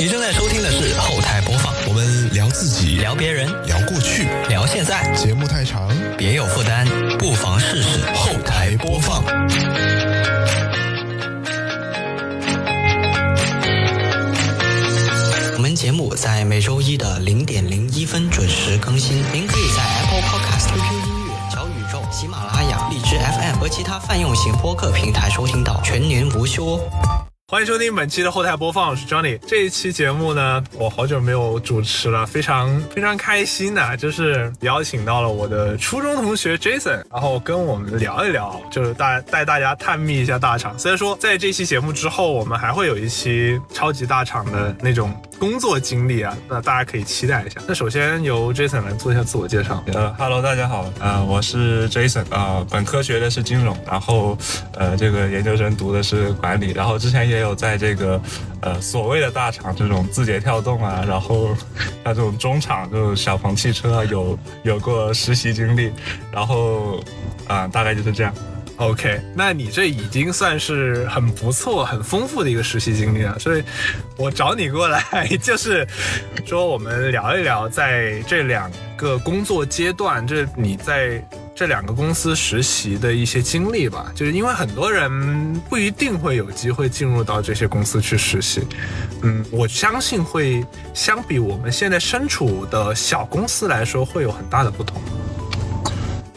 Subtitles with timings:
[0.00, 6.86] 你正在收听的是后台播放，我们聊自己，聊别人，聊过去，聊现在，节目太长，别有负担，
[7.18, 9.22] 不妨试试后台播放。
[15.52, 26.80] 我们节目在每周一的零点零一分准时更新，您可以在 Apple Podcast、QQ 音乐、小宇宙、喜马拉雅、荔枝 FM 和其他泛用型播客平台收听到，全年无休哦。
[27.50, 29.36] 欢迎收听本期的后台播放，我是 Johnny。
[29.40, 40.78] 这一期节目呢，我好久没有主持了，非常非常开心的，就是邀请到了我的初中同学 Jason，然后跟我们聊一聊，就是带带大家探秘一下大厂。
[40.78, 47.58] 虽然说在这期节目之后，我们还会有一期超级大厂的那种工作经历啊，那大家可以期待一下。
[47.66, 49.82] 那首先由 Jason 来做一下自我介绍。
[49.94, 54.36] 呃，Hello，大家好，呃，我是 Jason，啊、本科学的是金融，然后
[54.74, 58.20] 呃，这个研究生读的是管理，然后之前也有在这个
[58.60, 61.56] 呃所谓的大厂这种字节跳动啊，然后
[62.04, 65.90] 像这种中厂，就是小鹏汽车啊，有有过实习经历，
[66.30, 67.02] 然后
[67.48, 68.34] 啊、大概就是这样。
[68.80, 73.62] OK，那你这已经算是很不错、很丰富的一个实习经历了，所以
[74.16, 75.02] 我找你过来
[75.42, 75.86] 就是
[76.46, 81.22] 说，我们聊一聊在这两个工作阶段，这你在
[81.54, 84.10] 这两个公司实习的一些经历吧。
[84.14, 88.66] 就是因为很多人不一定会有机会进入到这些公司去实习，
[89.20, 90.64] 嗯，我相信会
[90.94, 95.02] 相比我们现在身处的小公司来说，会有很大的不同。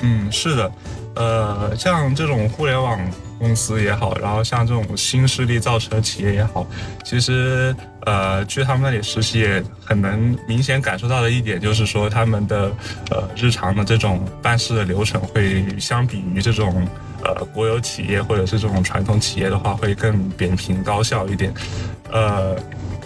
[0.06, 0.70] 嗯，是的，
[1.16, 3.00] 呃，像这种互联网
[3.39, 6.66] 公司也好，然后像这种新势力造车企业也好，
[7.03, 7.75] 其实
[8.06, 12.72] 呃，去他们那里实习也很能明显感受到的一点，就是说他们的
[13.11, 16.88] 呃日常的这种办事的流程会相比于这种
[17.24, 21.54] 呃国有企业或者是这种传统企业的话，会更扁平高效一点，
[22.12, 22.56] 呃。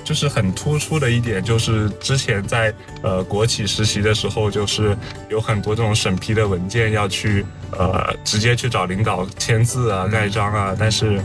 [0.03, 4.97] 就是很突出的一点，就是之前在呃国企实习的时候，就是
[5.29, 7.45] 有很多这种审批的文件要去
[7.77, 11.19] 呃直接去找领导签字啊、盖章啊，但是。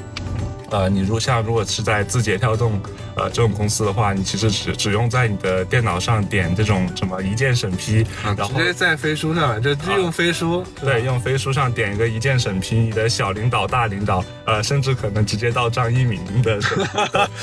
[0.73, 2.81] 呃，你如像如果是在字节跳动，
[3.17, 16.61] 呃这种公司的话，你其实只只用在你的电脑上点这种什么一键审批，然后直接在飞书上，就就用飞书，对，用飞书上点一个一键审批，你的小领导、大领导，呃，甚至可能直接到张一鸣的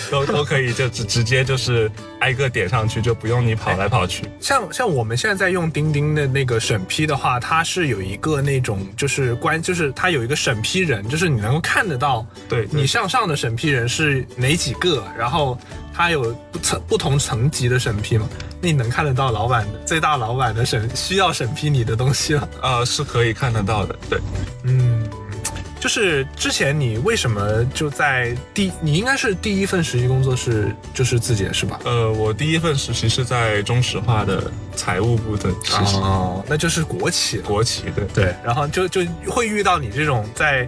[0.09, 4.24] 都都可以，就直直接就是挨个点上去，就不用你跑来跑去。
[4.40, 15.59] 像像我们现在在用钉钉的那个审批的话，它是有一个那种就是关，就是它有一个审批人，就是你能够看得到，对对你向上的审批人是哪几个，然后
[15.94, 18.28] 它有不层不同层级的审批嘛，
[18.62, 22.50] 那你能看得到老板的最大老板的审需要审批你的东西了。
[22.62, 24.20] 呃，是可以看得到的，对。
[24.64, 25.08] 嗯，
[25.80, 31.80] 就是之前你为什么就在第，你应该是第一份实习工作是就是字节是吧？
[31.84, 37.40] 呃，我第一份实习是在中石化的财务部的实习，哦，那就是国企。
[37.40, 38.06] 国企对。
[38.14, 40.68] 对，然后就就会遇到你这种在，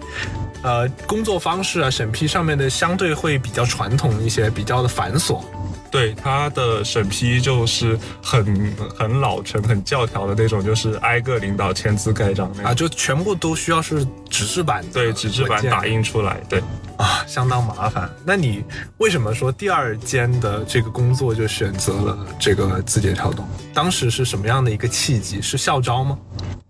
[0.62, 5.42] 呃，工作方式啊、审批上面的相对会比较传统一些，比较的繁琐。
[5.90, 12.50] 对，它的审批就是很很老成、很教条的那种，就是挨个领导签字盖章。
[12.62, 16.40] 啊，就全部都需要是纸质版的对，纸质版打印出来。
[16.48, 16.62] 对，
[16.96, 18.08] 啊，相当麻烦。
[18.24, 18.64] 那你
[18.96, 23.46] 为什么说第二间的这个工作就选择了这个字节跳动？
[23.74, 25.42] 当时是什么样的一个契机？
[25.42, 26.18] 是校招吗？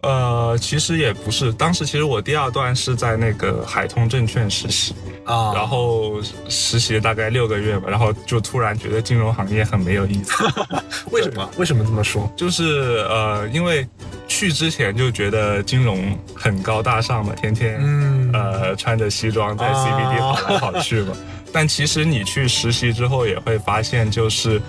[0.03, 10.33] 呃，其实也不是，当时其实我第二段是在那个海通证券实习，啊，然后实习大概六个月吧，然后就突然觉得金融行业很没有意思，
[11.13, 11.49] 为什么？
[11.57, 12.31] 为什么这么说？
[12.37, 13.87] 就是呃，因为
[14.27, 21.13] 去之前就觉得金融很高大上嘛，天天嗯呃穿着西装在 CBD 哦跑来跑去嘛。
[21.53, 24.61] 但其实你去实习之后也会发现，就是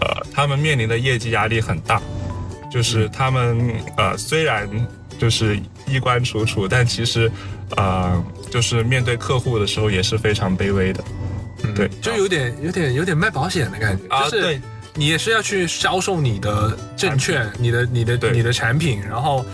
[0.00, 2.00] 呃，他们面临的业绩压力很大，
[2.70, 4.68] 就是他们呃虽然
[5.18, 7.30] 就是衣冠楚楚，但其实
[7.76, 11.04] 呃就是面对客户的时候也是非常卑微的。
[11.74, 14.60] 对，就有点有点有点卖保险的感觉，啊就是对
[14.94, 19.44] 你也是要去销售你的证券、你的你的你的产品，然后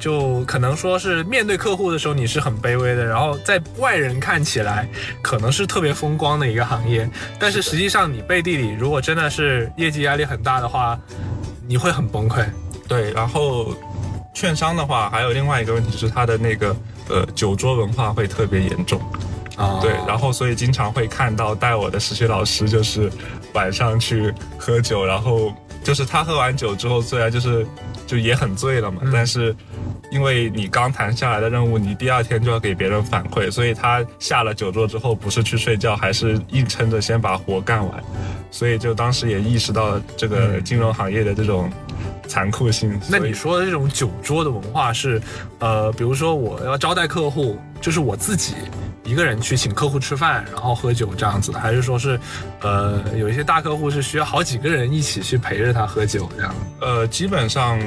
[0.00, 4.88] 就可能说是面对客户的时候你是很卑微的，然后在外人看起来
[5.20, 7.08] 可能是特别风光的一个行业，
[7.38, 10.98] 但是实际上你背地里如果真的是业绩压力很大的话，
[11.66, 12.46] 你会很崩溃。
[12.88, 13.74] 对，然后
[14.32, 16.76] 券商的话，还有另外一个问题就是它的那个
[17.08, 19.00] 呃酒桌文化会特别严重，
[19.56, 19.78] 啊。
[19.80, 23.10] 对，然后所以经常会看到带我的实习老师就是
[23.54, 25.52] 晚上去喝酒，然后
[25.82, 27.66] 就是他喝完酒之后，虽然就是
[28.06, 29.10] 就也很醉了嘛，嗯。
[29.12, 29.54] 但是
[30.10, 38.04] 因为你刚谈下来的任务，你第二天就要给别人反馈，所以他下了酒桌之后，不是去睡觉，还是硬撑着先把活干完，
[38.50, 41.68] 所以就当时也意识到这个金融行业的这种
[42.26, 42.92] 残酷性。
[42.92, 45.20] 嗯那你说的这种酒桌的文化是，
[45.58, 48.54] 呃，比如说我要招待客户，就是我自己
[49.04, 52.18] 一个人去请客户吃饭，然后喝酒这样子的，还是说是，
[52.60, 56.54] 呃，有一些大客户是需要好几个人一起去陪着他喝酒这样？
[56.80, 57.80] 呃，基本上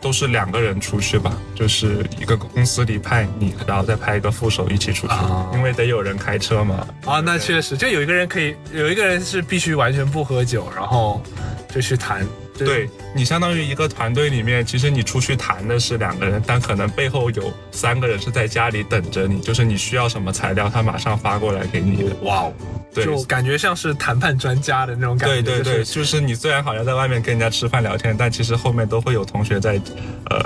[0.00, 6.86] 都是两个人出去吧，就是一个公司里派你，然后再派一个副手一起出去，啊因为得有人开车嘛。
[7.04, 11.22] 啊，那确实，就有一个人可以，有一个人是必须完全不喝酒，然后
[11.72, 12.26] 就去谈。
[12.54, 22.14] 就对你相当于一个团队里面，其实你出去谈的是两个人，但可能背后有三个人是在家里等着你，就是你需要什么材料，他马上发过来给你的。
[22.22, 25.42] 哇哦，对就感觉像是谈判专家的那种感觉。
[25.42, 29.80] 对对对，就是就是你虽然好像在外面跟人家吃饭聊天，但其实后面都会有同学在，
[30.30, 30.40] 呃，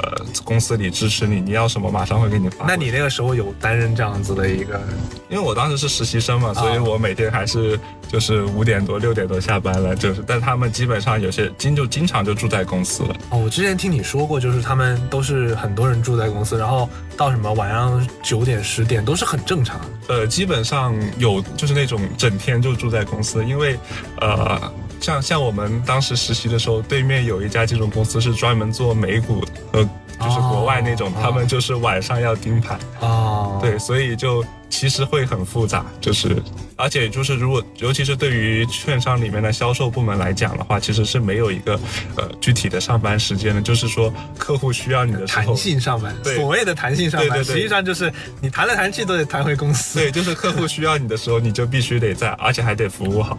[0.44, 2.64] 公司里支持你，你要什么马上会给你发。
[2.66, 4.80] 那你那个时候有担任这样子的一个
[5.28, 13.16] 因为我当时是实习生嘛，所以我每天还是就是五点多六点多下班了，就是，但他们基本上有些经就经常就住在公司了。
[13.30, 19.80] 哦，我之前听你说过，就是他们都是很多人住在公司，然后到什么晚上九点十点都是很正常。
[20.08, 23.78] 呃，基本上有就是那种整天就住在公司，因为
[24.20, 29.42] 呃，像像我们当时实习的时候，对面有一家金融公司是专门做美股
[29.72, 32.78] 和就是国外那种，哦他们就是晚上要盯盘。
[33.00, 36.40] 哦，对，所以就其实会很复杂，就是
[36.76, 41.78] 而且就是如果尤其是对于券商里面的销售部门来讲的话，其实是没有一个
[42.16, 45.56] 呃具体的上班时间的，就是说客户需要你的时候弹。
[45.56, 49.98] 性上班，对所谓的弹性上班，对对对实际上就是你弹来弹去都得弹回公司。
[49.98, 53.38] 对，就是客户需要你的时候，你就必须得在，而且还得服务好。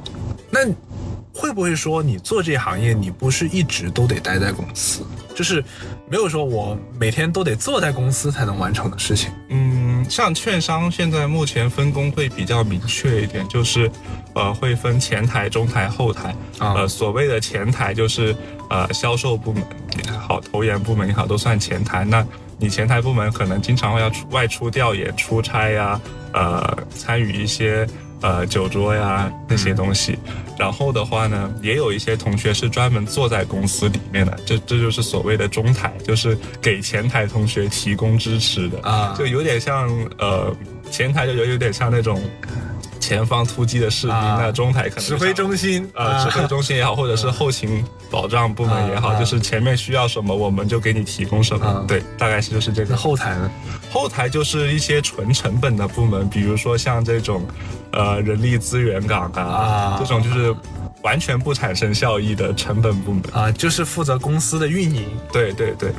[0.49, 0.61] 那
[1.33, 5.05] 会不会说你做这行业，你不是一直都得待在公司？
[5.35, 5.61] 就是
[6.07, 9.31] 没有说我每天都得坐在公司才能完成的事情。
[9.50, 13.90] 嗯，像券商现在目前分工会比较明确一点，就是
[14.34, 16.30] 呃会分前台、中台、后台。
[16.60, 18.36] 啊呃，所谓的前台就是
[18.69, 19.63] 呃销售部门
[20.06, 22.06] 也好，投研部门也好，都算前台。
[22.06, 22.25] 那
[22.57, 26.00] 你前台部门可能经常会要出外出调研、出差呀，
[26.34, 27.86] 呃，参与一些
[28.21, 30.17] 呃酒桌呀那些东西。
[30.57, 40.56] 然后的话呢，也有一些同学是专门坐在公司里面的，这这就是所谓的中台，就是给前台同学提供支持的啊就有点像呃
[40.89, 42.21] 前台就有有点像那种
[43.06, 51.63] 前方突击的士兵，啊那中台可能指挥中心，呃，指挥中心也好，或者是后勤保障部门也好，就是前面需要什么，我们就给你提供什么。
[51.63, 52.98] 啊对，大概是就是这那个。
[52.98, 53.52] 后台呢？
[53.92, 57.46] 后台就是一些纯成本的部门，比如说像这种，
[57.92, 60.56] 呃，人力资源岗啊，啊这种就是
[61.04, 63.24] 完全不产生效益的成本部门。
[63.31, 65.06] 啊，就是负责公司的运营。
[65.31, 65.92] 对对对，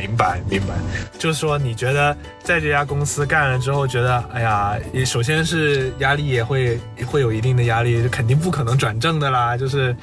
[0.00, 0.74] 明白明白，
[1.18, 9.94] 就是说你觉得在这家公司干了之后，觉得哎呀，也首先是压力也会会有一定的压力，就肯定不可能转正的啦，就是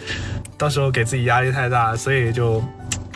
[0.58, 2.64] 到时候给自己压力太大，所以就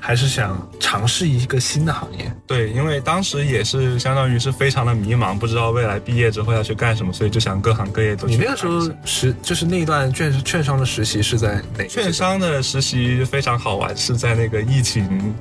[0.01, 2.31] 还是想尝试一个新的行业。
[2.47, 11.85] 对，因为当时也是相当于是非常的迷茫，不知道未来毕业之后要去干什么，所以就想各行各业都去你那个时候实就是那段券券商的实习是在哪？
[11.85, 15.33] 券商的实习非常好玩，是在那个疫情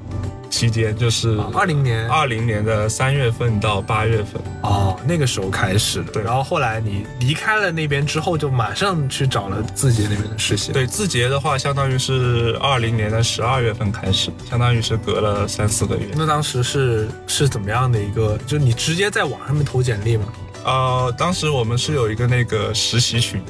[0.50, 4.42] 期间，就是二零年二零年的三月份到八月份。
[4.62, 6.12] 哦，那个时候开始的。
[6.12, 16.08] 对然后后来你离开了那边之后，就马上去找了字节那边的实习。，对，字节的话，相当于是二零年的十二月份开始，相当于是隔了三四个月。
[16.14, 18.36] 那当时是是怎么样的一个？
[18.46, 20.24] 就你直接在网上面投简历吗？
[20.64, 23.40] 呃，当时我们是有一个那个实习群，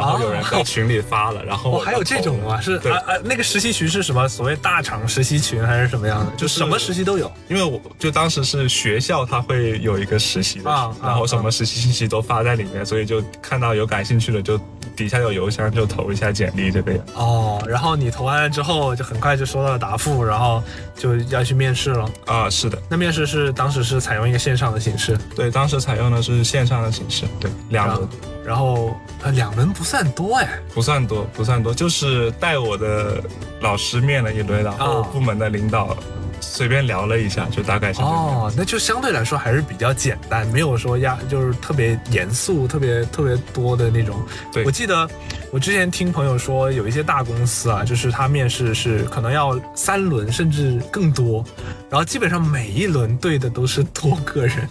[0.00, 2.60] 然后有人在群里发了，然后哦，我还有这种啊？
[2.60, 4.28] 是对啊啊，那个实习群是什么？
[4.28, 6.30] 所谓大厂实习群还是什么样的？
[6.32, 7.30] 就就是什么实习都有。
[7.48, 14.58] 因为我就当时是学校，它会有一个实习的，啊啊然后什么实习信息都发在里面，所以就看到有感兴趣的就
[14.96, 17.04] 底下有邮箱就投一下简历这个样。
[17.14, 20.62] 哦，然后你投完了之后，就很快就收到了答复，然后
[20.98, 22.10] 就要去面试了。
[22.26, 28.08] 啊，是的，那面试是当时是采用一个线上的形式，对，当时采用的是线上的形式，对，两轮
[28.44, 30.48] 然后呃两轮不算多哎。
[30.74, 33.22] 不算多，不算多，就是带我的
[33.60, 35.96] 老师面了一轮，然后啊部门的领导
[36.40, 38.00] 随便聊了一下，就大概是。
[38.00, 44.16] 哦，那就相对来说还是比较简单，没有说压就是特别严肃、特别特别多的那种。
[44.52, 45.08] 对我记得
[45.50, 51.44] 我之前听朋友说，有一些大公司啊，就是他面试是可能要三轮甚至更多，
[51.90, 54.68] 然后基本上每一轮对的都是多个人。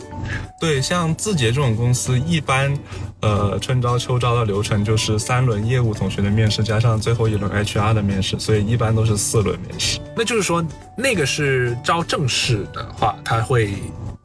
[0.59, 2.75] 对，像字节这种公司，一般，
[3.21, 9.99] 呃，春招秋招的流程就是三轮业务同学的面试，加上最后一轮 HR 的面试，所以一般都是四轮面试。
[10.15, 10.63] 那就是说，
[10.97, 13.75] 那个是招正式的话，他会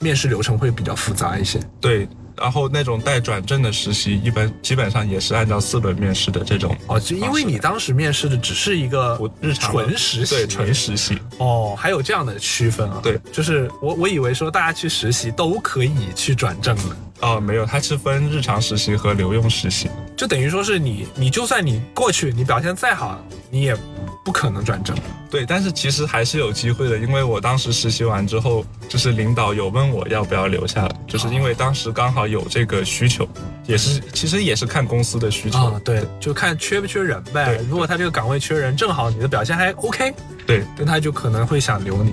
[0.01, 1.61] 面试流程会比较复杂一些。
[1.81, 6.75] 对，然后那种带转正的实习，一般基本上也是按照四轮面试的这种。
[6.87, 11.19] 哦，就因为你当时面试的只是一个我日常纯实习，对，纯实习。
[11.37, 13.01] 哦，还有这样的区分啊？
[13.03, 19.91] 对，就是我我以为说大家去实习都可以去转正的，哦，没有，它是分日常实习和留用实习。
[20.17, 23.77] 就等于说是你你就算你过去你表现再好，你也
[24.25, 24.97] 不可能转正。
[25.33, 33.27] 对，但是其实还是有机会的，因为我当时实习完之后，就是领导有问我要不要留下来，就是因为当时刚好有这个需求，
[33.65, 35.59] 也是其实也是看公司的需求。
[35.59, 37.59] 啊，对，就看缺不缺人呗。
[37.67, 40.13] 如果他这个岗位缺人，正好你的表现还 OK，
[40.47, 42.13] 对，那他就可能会想留你。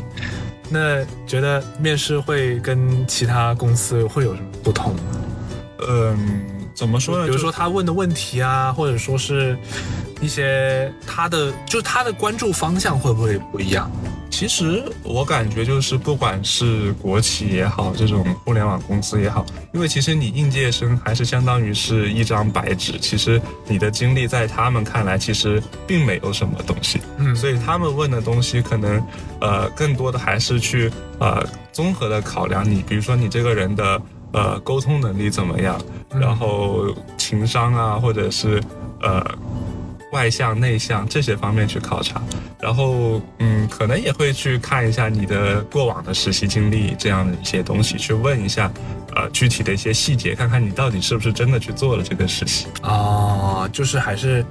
[0.69, 5.01] 那觉得面试会跟其他公司会有什么不同吗？
[5.89, 6.41] 嗯，
[6.73, 7.25] 怎么说呢？
[7.25, 9.57] 比如说他问的问题啊，或者说是
[10.21, 13.89] 一些他的，就是他的关注方向会不会不一样？
[14.29, 29.03] 其实我感觉就是，不管是国企也好，这种互联网公司也好，因为其实你应届生还是相当于是一张白纸，其实你的经历在他们看来其实并没有什么东西，嗯所以他们问的东西可能
[29.41, 36.85] 呃更多的还是去呃综合的考量你，比如说你这个人的呃沟通能力怎么样，然后
[37.17, 38.61] 情商啊，或者是
[39.01, 39.25] 呃。
[40.11, 42.21] 外向、内向这些方面去考察，
[42.59, 48.71] 然后嗯，可能也会去看一下你的过往的实习经历这样的一些东西，去问一下，
[49.15, 52.67] 呃，具体的一些细节，看看你到底是不是真的去做了这个实习。
[52.81, 54.43] 啊，就是还是，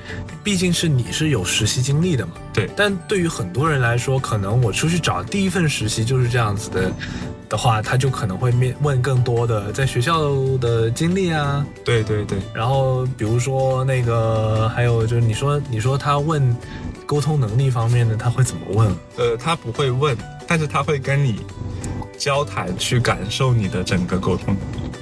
[0.45, 2.33] 毕竟是你是有实习经历的嘛。
[2.53, 6.93] 对但对于很多人来说，可能我出去找第一份实习就是这样子的
[7.49, 16.55] 的话，他就可能会面问更多的在学校的经历啊，对对对，然后比如说那个还有就是你说你说他问
[17.07, 18.95] 沟通能力方面的，他会怎么问？
[19.17, 21.41] 呃，他不会问，但是他会跟你
[22.19, 24.55] 交谈，去感受你的整个沟通。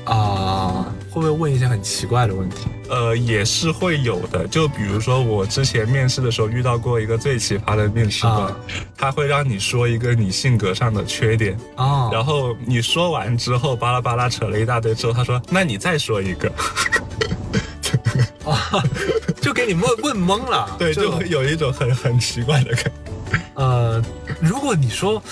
[0.05, 2.69] 啊，会不会问一些很奇怪的问题？
[2.89, 4.47] 呃，也是会有的。
[4.49, 8.57] 就比如说，我之前面试的时候遇到过一个最奇葩的面试官，啊
[8.97, 16.53] 他会让你说一个你性格上的缺点，啊，然后你说完之后，巴拉巴拉扯了一大堆之后，他说：“那你再说一个。
[18.45, 18.83] 啊，
[19.41, 22.91] 就给你问问懵了 ”。对，就会有一种很很奇怪的感觉。
[23.55, 24.03] 呃，
[24.41, 25.23] 如果你说，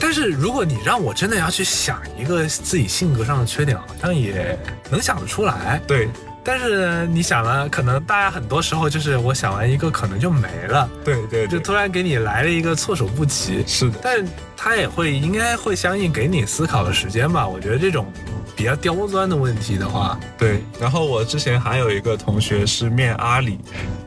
[0.00, 4.58] 但是如果你让我真的要去想一个自己性格上的缺点，好像也
[4.90, 5.80] 能想得出来。
[5.86, 6.08] 对
[6.46, 13.64] 但是你想呢，可能大家很多时候就是我想完一个，可能就没了，对对对，就突然给你来了一个措手不及。
[13.66, 14.24] 是的，但
[14.56, 17.48] 他也会应该会相应给你思考的时间吧。
[17.48, 18.06] 我觉得这种
[18.54, 20.62] 比较刁钻的问题的话，对。
[20.78, 23.58] 然后我之前还有一个同学是面阿里，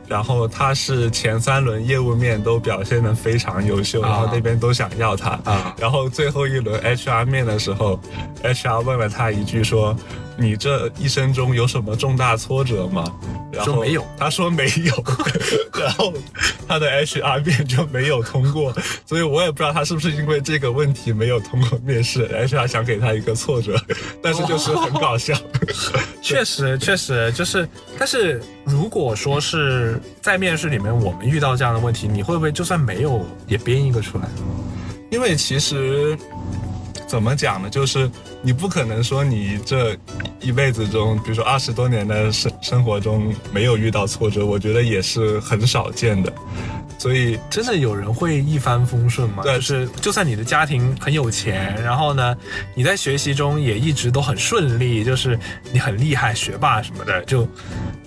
[0.08, 8.00] 然后他是前三轮业务面都表现得非常优秀，啊然后那边都想要他啊然后最后一轮 HR 面的时候
[8.42, 9.94] ，HR 问了他一句说
[10.40, 13.04] ：“你这一生中有什么重大挫折吗？”
[13.52, 15.04] 然后说没有，他说没有，
[15.78, 16.12] 然后
[16.68, 18.72] 他的 HR 面就没有通过，
[19.04, 23.76] 所以我也不知道他是不是因为这个问题没有通过面试，HR 想给他一个挫折，
[24.22, 25.36] 但是就是很搞笑。
[26.22, 27.68] 确实确实就是，
[27.98, 34.24] 但是如果说是在面试里面我们遇到这样的问题，你会不会就算没有也编一个出来？
[35.10, 36.16] 因为其实
[37.08, 38.08] 怎么讲呢，就是
[38.42, 39.96] 你不可能说你这
[40.40, 46.32] 一辈子中，比如说二十多年的生生活中没有遇到挫折，我觉得也是很少见的。
[46.98, 49.42] 所以真的有人会一帆风顺吗？
[49.42, 52.36] 对就是就算你的家庭很有钱，然后呢，
[52.74, 55.38] 你在学习中也一直都很顺利，就是
[55.72, 57.48] 你很厉害，学霸什么的，就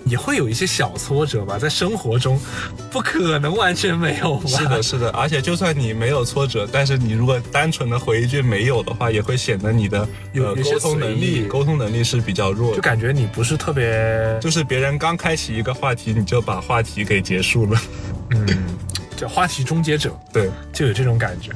[0.04, 1.58] 也会有一些小挫折吧。
[1.58, 2.40] 在生活中，
[2.92, 4.46] 不可能完全没有吧？
[4.46, 12.76] 是的，是的，而且就算你没有挫折，但是你如果单纯的回一句没有的话，也会显得你的呃有有些沟通能力沟通能力是比较弱的。
[12.76, 17.80] 就感觉你不是特别，就是别人刚开启一个话题，你就把话题给结束了。
[18.30, 18.46] 嗯，
[19.16, 20.16] 叫话题终结者。
[20.32, 21.50] 对，就有这种感觉，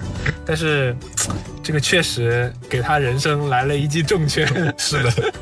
[0.44, 0.96] 但是
[1.62, 4.46] 这个确实给他人生来了一记重拳。
[4.78, 5.12] 是的。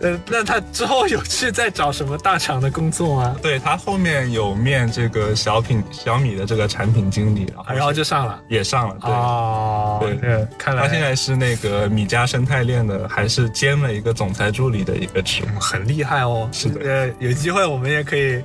[0.00, 3.36] 呃，那他之后有去再找什么大厂的工作吗？
[3.42, 8.40] 对他后面有面这个小品小米的这个产品经理，然后然后就上了。
[8.48, 8.96] 也上了。
[8.98, 15.60] 对，哦，对这看来他现在是那个米家生态链的，还是兼了一个总裁助理的一个职务。
[15.60, 16.48] 很厉害哦。
[16.50, 18.42] 是的呃，有机会我们也可以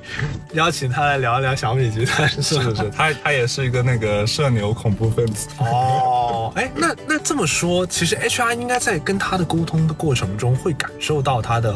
[0.52, 2.64] 邀请他来聊一聊小米集团，是吧？
[2.64, 5.48] 是是是，他他也是一个那个社牛恐怖分子。
[5.58, 11.76] 哦，哎，那那这么说，其实 HR 应该在跟他的沟通的过程中，会感受到他的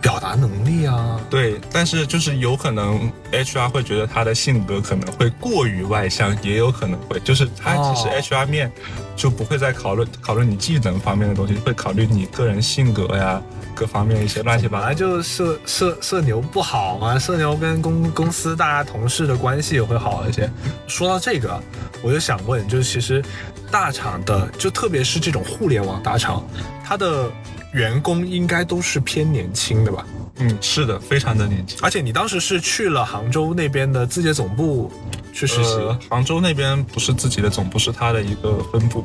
[0.00, 1.20] 表达能力啊。
[1.30, 8.72] 对，但是就是有可能 HR 会觉得他的性格可能会过于外向，也有可能会，就是他其实哦 HR 面
[9.16, 13.42] 就不会再考虑考虑你技能方面的东西，会考虑你个人性格呀
[13.76, 14.94] 各方面一些乱七八糟。
[14.94, 20.50] 就社社社牛不好嘛，社牛跟公公司大家同事的关系也会好一些。
[20.88, 21.62] 说到这个，
[22.02, 23.22] 我就想问，就是其实
[23.70, 26.44] 大厂的，就特别是这种互联网大厂，
[26.82, 27.30] 它的
[27.72, 30.06] 员工应该都是偏年轻的吧？
[30.38, 31.78] 嗯，是的，非常的年轻。
[31.82, 34.90] 而且你当时是去了杭州那边的字节总部
[35.32, 39.04] 去实习，呃，杭州那边不是自己的总部，是他的一个分部。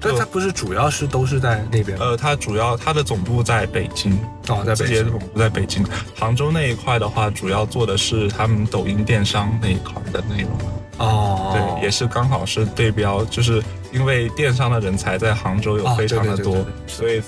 [0.00, 1.98] 但它不是主要是都是在那边？
[1.98, 5.18] 呃，它主要它的总部在北京，哦，在北京总。
[5.18, 5.84] 部在北京。
[6.16, 10.50] 杭州那一块的话，主要做的是他们抖音电商那一块的内容。
[10.98, 13.62] 哦，对，也是刚好是对标，就是
[13.92, 17.22] 因为电商的人才在杭州有哦非常的多，对对对对对所以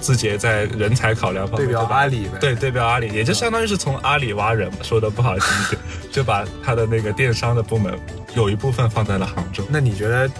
[0.00, 2.38] 字节在人才考量方面对标阿里呗。
[2.40, 7.98] 对对标阿里，也就相当于是从阿里挖人嘛，说的不好听一点，就把他的那个电商的部门
[8.34, 9.64] 有一部分放在了杭州。
[9.68, 10.30] 那你觉得，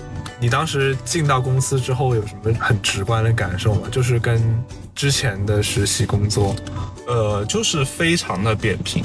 [0.40, 3.82] 你当时进到公司之后有什么很直观的感受吗？
[3.92, 4.42] 就是跟
[4.94, 6.56] 之前的实习工作，
[7.06, 9.04] 呃，就是非常的扁平，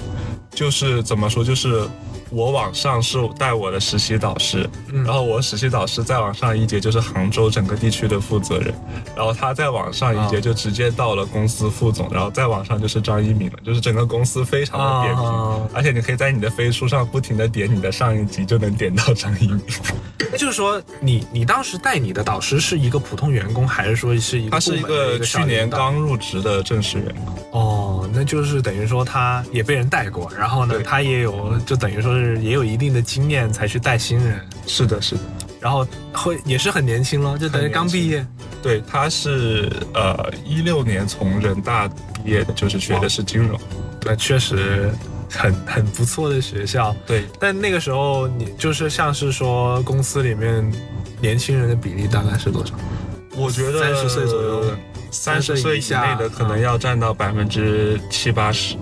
[0.51, 1.85] 就是怎么说，就是
[2.29, 5.03] 我往上是带我的实习导师，嗯。
[5.03, 8.73] 然后我实习导师再往上一阶就是杭州整个地区的负责人，
[9.15, 15.59] 然后他再往上一阶啊就直接到了公司副总，然后再往上就是张一鸣了，就是整个公司非常的扁平，啊。
[15.73, 19.61] 而且你可以在你的飞书上不停的点你的上一级，就能点到张一鸣。
[20.35, 27.33] 那就是说你你当时带你的导师是一个普通员工，还是说是一个他是一个去年刚入职的正式员工。
[27.51, 35.21] 哦，那就是等于说他也被人带过，然后呢，他也有就等于说是也有一定的经验才去带新人，是的，是的。
[35.61, 38.25] 然后会也是很年轻了，就等于刚毕业。
[38.61, 43.57] 对，他是呃一六年从人大毕业的，就是学的是金融。
[44.03, 44.91] 那确实
[45.37, 46.95] 很很不错的学校。
[47.05, 50.71] 对，但那个时候你就是像是说公司里面
[51.21, 52.73] 年轻人的比例大概是多少？
[53.37, 54.77] 我觉得三十岁左右的
[55.11, 58.75] 三十岁以内的可能要占到百分之七八十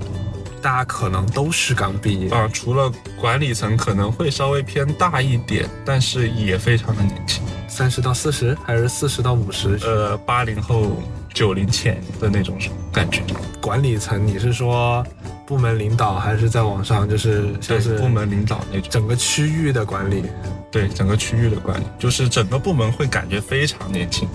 [0.63, 2.29] 大家可能都是刚毕业。
[2.29, 7.43] 啊，除了管理层可能会稍微偏大一点，但是也非常的年轻。
[7.67, 9.77] 三十到四十，还是四十到五十？
[9.83, 12.57] 呃，八零后、九零前的那种
[12.91, 13.21] 感觉。
[13.59, 15.05] 管理层，你是说
[15.45, 20.23] 部门领导，还是在网上就是像是部门领导那种，整个区域的管理？
[20.71, 24.27] 对整个区域的管理，就是整个部门会感觉非常年轻。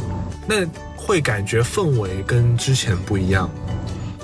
[0.46, 3.50] 那会感觉氛围跟之前不一样。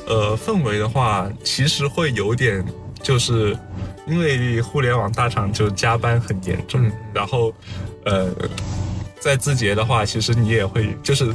[0.07, 2.65] 呃，氛围的话，其实会有点，
[3.03, 3.57] 就是
[4.07, 7.53] 因为互联网大厂就加班很严重，嗯然后，
[8.05, 8.29] 呃，
[9.21, 11.35] 在字节的话，其实你也会就是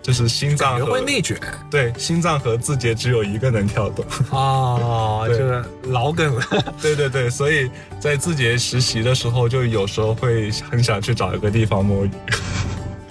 [0.00, 1.38] 就是心脏会内卷
[1.70, 6.42] 对心脏和字节只有一个能跳动， 哦，就是老梗了。
[6.80, 12.10] 对对对，所以在字节实习的时候，就有时候会很想去找一个地方摸鱼。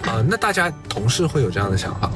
[0.02, 2.10] 啊，那大家同事会有这样的想法？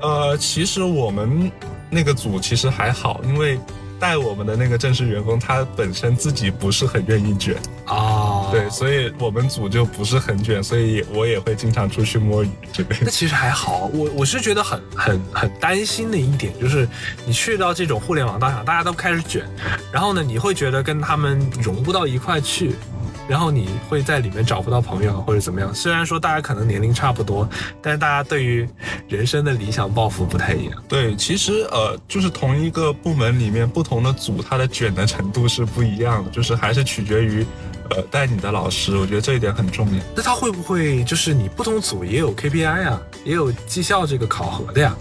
[0.00, 1.50] 呃，其实我们
[1.90, 3.58] 那个组其实还好，因为
[4.00, 12.96] 带我们的那个正式员工，他本身自己不是很愿意卷，啊，对，所以我们组就不是很卷，所以我也会经常出去摸鱼之类的。
[13.00, 16.88] 那其实还好，我我是觉得很很很担心的一点就是，
[17.26, 19.44] 你去到这种互联网大厂，大家都开始卷，
[19.90, 22.76] 然后呢，你会觉得跟他们融不到一块去，
[23.28, 25.72] 然后你会在里面找不到朋友或者怎么样。
[25.74, 27.48] 虽然说大家可能年龄差不多，
[27.82, 28.68] 但是大家对于
[29.06, 30.82] 人生的理想抱负不太一样。
[30.88, 37.44] 对，其实呃，就是同一个部门里面不同的组，它的卷的程度是不一样的，就是还是取决于
[37.90, 40.02] 呃带你的老师，我觉得这一点很重要。
[40.16, 44.96] 那他会不会就是你不同组也有 KPI 啊，也有绩效这个考核的呀？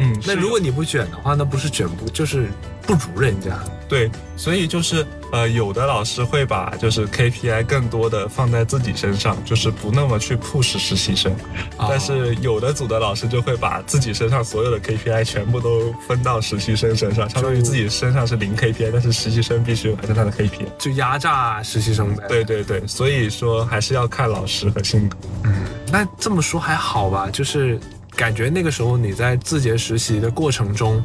[0.00, 2.48] 嗯，那如果你不卷的话，那不是卷不就是
[2.86, 3.50] 不如人家？
[3.88, 11.32] 对，所以就是呃，有的老师会把就是 KPI 更多的放在自己身上，就是不那么去 push 实习生，
[11.76, 20.66] 哦但是有的组的老师就会把自己身上所有的 KPI 全部都分到实习生身上，相当于自己身上是零 KPI，但是实习生必须完成他的 KPI。
[20.78, 22.24] 就压榨实习生呗。
[22.28, 25.16] 对对对，所以说还是要看老师和性格。
[25.44, 25.52] 嗯
[25.92, 27.76] 那这么说还好吧，就是
[28.20, 31.02] 感觉那个时候你在字节实习的过程中，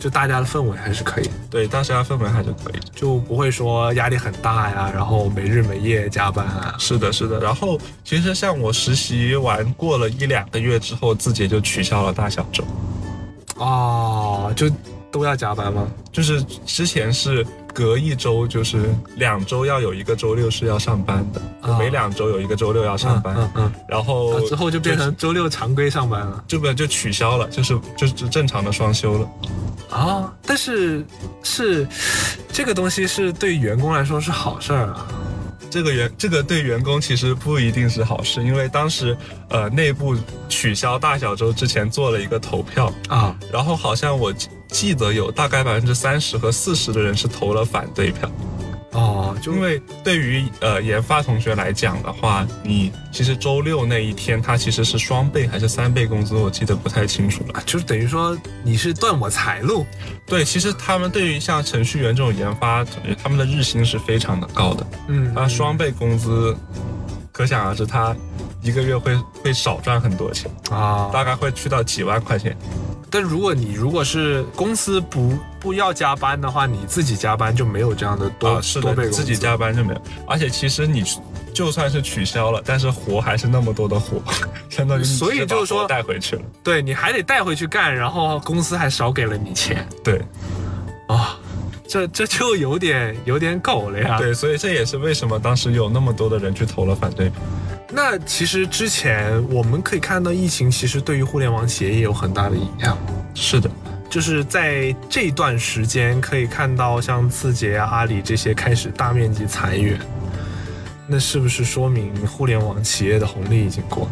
[0.00, 2.88] 就大家的氛围还是可以的，对，大家氛围还是可以的。
[2.92, 6.74] 就不会说压力很大呀，然后没日没夜加班啊。
[6.76, 7.38] 是的，是的。
[7.38, 12.64] 然后其实像我实习完过了一两个月之后，字节就取消了大小周，
[13.54, 14.68] 哦，就
[15.10, 15.86] 都要加班吗？
[16.12, 23.34] 就是之前是隔一周，就是两周要有一个周六是要上班的，啊每两周有一个周六要上班。
[23.36, 26.44] 嗯嗯然后、嗯，之后就变成周六常规上班了。
[26.46, 29.30] 这个就取消了，就是就是正常的双休了。
[29.90, 31.04] 啊，但是
[31.42, 31.86] 是
[32.52, 35.06] 这个东西是对员工来说是好事儿啊。
[35.70, 39.16] 这个员这个对员工其实不一定是好事，因为当时
[39.48, 40.16] 呃内部
[40.48, 44.34] 取消大小周之前做了一个投票，啊，然后好像我
[44.70, 48.28] 记记得有大概百分之三十和四十的人是投了反对票。
[48.92, 57.62] 哦，就因为对于呃研发同学来讲的话，你其实周六那一天他其实是双倍还是三倍工资，我记得不太清楚了。
[57.64, 59.86] 就是等于说你是断我财路。
[60.26, 62.84] 对，其实他们对于像程序员这种研发，
[63.22, 66.56] 他们的日薪是非常的高的，嗯他双倍工资，
[67.30, 68.12] 可想而知他
[68.60, 72.56] 一个月会会少赚很多钱，啊，大概会去到几万块钱。
[73.10, 80.00] 但如果你如果是公司不不要加班的话，你自己加班就没有这样的多、啊，是的，自己加班就没有。
[80.26, 81.02] 而且其实你
[81.52, 84.22] 就算是取消了，但是活还是那么多的活，
[84.70, 86.42] 相当于你所以就是说带回去了。
[86.62, 90.22] 对，你还得带回去干，然后公司还少给了你钱对。
[91.08, 91.36] 啊、
[91.88, 97.40] 这这就有点有点狗了呀。，对，所以这也是为什么当时有那么多的人去投了反对票。
[97.92, 102.96] 那其实之前我们可以看到，疫情其实对于互联网企业也有很大的影响。
[103.34, 103.68] 是的，
[104.08, 109.98] 就是在这段时间可以看到，像字节啊、阿里这些开始大面积裁员，
[111.06, 114.10] 那是不是说明互联网企业的红利已经过了？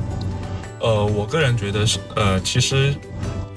[0.81, 2.95] 呃，我个人觉得是，呃，其实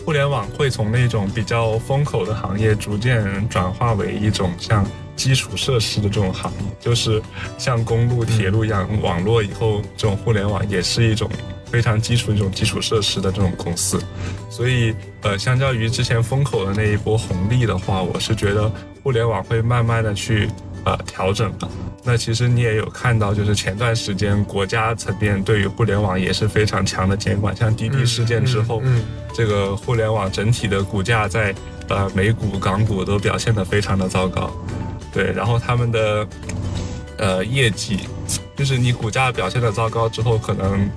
[0.04, 4.86] 互联网会从那种比较风口的行业，逐渐转化为一种像
[5.16, 7.22] 基础设施的这种行业，就是
[7.58, 11.30] 像公路、铁路一样，网络以后这种互联网也是一种
[11.66, 14.02] 非常基础一种基础设施的这种公司。
[14.50, 18.72] 所以，呃，相较于之前风口的那一波红利的话，我是觉得
[19.04, 20.50] 互联网会慢慢的去
[20.86, 21.70] 呃调整了。
[22.04, 29.04] 那其实你也有看到，就是前段时间国家层面对于互联网也是非常强的监管，像滴滴事件之后，嗯
[29.36, 31.54] 这个互联网整体的股价在
[31.90, 34.52] 呃美股、港股都表现得非常的糟糕，
[35.14, 36.28] 对，然后他们的
[37.20, 38.00] 呃业绩，
[38.56, 40.90] 就是你股价表现的糟糕之后，可能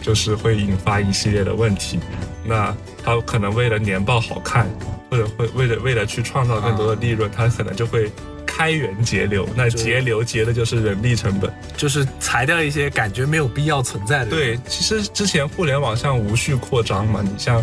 [0.00, 1.98] 就是会引发一系列的问题，
[2.44, 4.70] 那他可能为了年报好看，
[5.10, 8.12] 或者会为了为了去创造更多的利润，他可能就会。
[8.56, 11.52] 开源节流，那节流节的就是人力成本。
[11.76, 17.62] 就是裁掉一些感觉没有必要存在的。，对，其实之前互联网上无序扩张嘛，你像，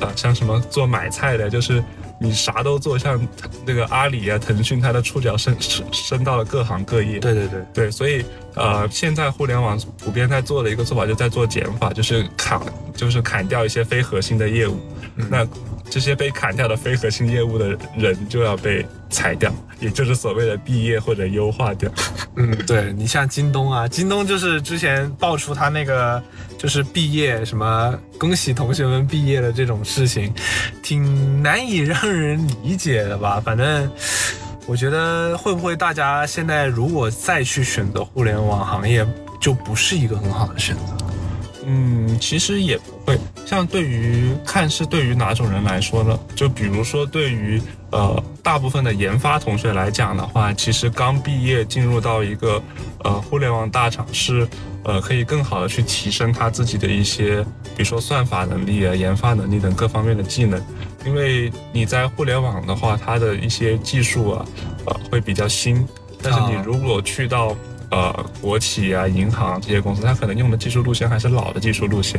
[0.00, 1.80] 呃，像什么做买菜的，就是
[2.18, 3.24] 你啥都做，像
[3.64, 7.20] 那个阿里啊、腾讯，它的触角伸伸伸到了各行各业。
[7.20, 8.24] 对对对，对，所以
[8.56, 12.60] 呃，现在互联网普遍在做的一个做法，就在做减法，就是砍，
[12.96, 14.80] 就是砍掉一些非核心的业务。
[15.14, 15.46] 那
[15.92, 21.90] 这些被砍掉的非核心业务的人就要被裁掉，也就是所谓的毕业或者优化掉。
[22.36, 26.22] 嗯，对你像京东啊，京东就是之前爆出他那个
[26.56, 30.32] 就是毕业什么恭喜同学们毕业的这种事情，
[30.82, 33.38] 挺难以让人理解的吧？
[33.38, 33.90] 反正
[34.64, 39.06] 我觉得会不会大家现在如果再去选择互联网行业，
[39.38, 40.96] 就不是一个很好的选择。
[41.66, 43.18] 嗯，其实也不会。
[43.52, 46.18] 像对于看是对于哪种人来说呢？
[46.34, 47.60] 就比如说对于
[47.90, 52.62] 呃大部分的研发同学来讲的话，其实刚毕业进入到一个
[53.04, 54.48] 呃互联网大厂是
[54.84, 57.42] 呃可以更好的去提升他自己的一些，
[57.76, 60.58] 比如说算法能力啊、研发能力等各方面的技能。
[61.04, 64.46] 因为你在互联网的话，它的一些技术啊，
[64.86, 65.86] 呃会比较新，
[66.22, 67.54] 但是你啊如果去到
[67.90, 72.18] 呃国企啊、银行这些公司，它可能用的技术路线还是老的技术路线，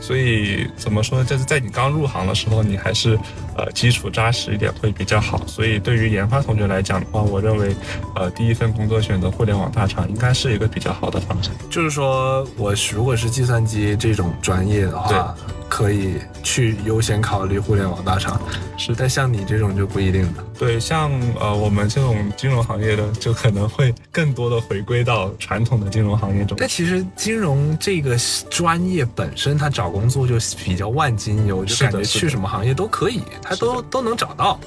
[0.00, 1.24] 所以怎么说呢？
[1.24, 3.18] 就是在你刚入行的时候，你还是
[3.56, 5.46] 呃基础扎实一点会比较好。
[5.46, 7.74] 所以对于研发同学来讲的话，我认为
[8.14, 11.52] 呃第一份工作选择互联网大厂应该是一个比较好的方向。
[11.70, 15.34] 就是说我如果是计算机这种专业的话，
[15.68, 18.40] 可以去优先考虑互联网大厂，
[18.76, 20.44] 是但像你这种就不一定了。
[20.58, 26.56] 对，像呃我们这种金融行业的，就可能会更多的回归到传统的金融行业中。
[26.58, 28.16] 但其实金融这个
[28.48, 34.58] 专业本身，它找工作就比较万金油，就感觉去什么行业都可以，它都都能找到，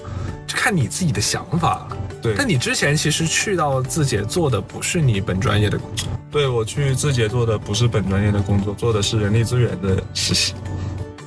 [0.46, 1.98] 就看你自己的想法了。
[2.22, 10.54] 对，但你之前其实去到字节做的不是你本专业的工作，对我去字节做的不是本专业的工作，做的是人力资源的实习。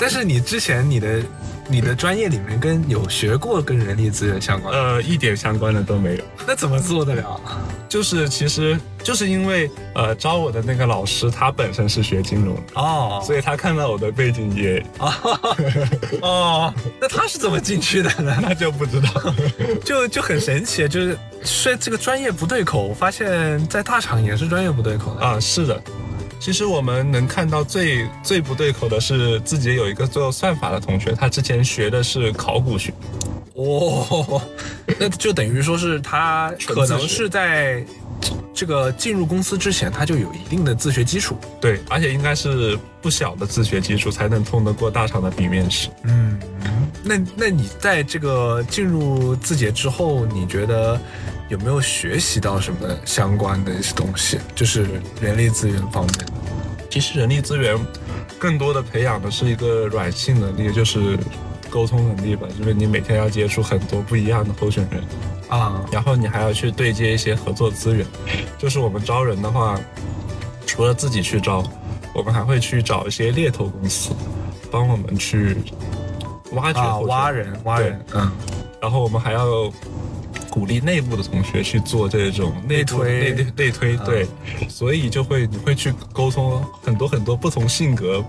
[0.03, 1.23] 但是你之前你的
[1.69, 6.25] 你的专业里面跟有学过跟人力资源相关，呃，一点相关的都没有。
[6.45, 7.41] 那怎么做得了？
[7.89, 14.85] 就是其实就是因为呃招我的那个老师他本身是学金融的，哦所以他看到我的背景也
[16.21, 18.37] 哦，那他是怎么进去的呢？
[18.43, 19.09] 那就不知道。
[19.87, 25.25] 就就很神奇，就是虽这个专业不对口，我发现在大厂也是专业不对口的。
[25.25, 25.81] 啊，是的。
[26.43, 32.93] 其实我们能看到最最不对口的是自己有一个做算法的同学，他之前学的是考古学，
[33.55, 34.43] 哦，
[34.99, 37.87] 那就等于说是他可能是在
[38.53, 41.37] 这个进入公司之前，他就有一定的自学基础。
[41.61, 45.91] 对，而且应该是不小的自学基础才能通得过大厂的笔面试。
[46.03, 46.41] 嗯，
[47.05, 51.01] 那那你在这个进入字节之后，你觉得
[51.53, 54.39] 有没有学习到什么相关的一些东西？
[54.55, 54.87] 就是
[55.21, 56.15] 人力资源方面。
[56.89, 57.79] 其实人力资源
[58.39, 61.19] 更多的培养的是一个软性能力，就是
[61.69, 65.05] 沟通能力吧，就是你每天要接触很多不一样的候选人，
[65.49, 68.07] 啊，然后你还要去对接一些合作资源。
[68.59, 69.79] 就是我们招人的话，
[70.65, 71.63] 除了自己去招，
[72.15, 74.13] 我们还会去找一些猎头公司，
[74.71, 75.55] 帮我们去
[76.53, 78.33] 挖掘啊，挖人挖人，嗯，
[78.81, 79.71] 然后我们还要
[80.53, 84.27] 鼓励内部的同学去做这种内推内内推，啊对，
[84.69, 88.23] 所以就会你会去沟通很多很多不同性格、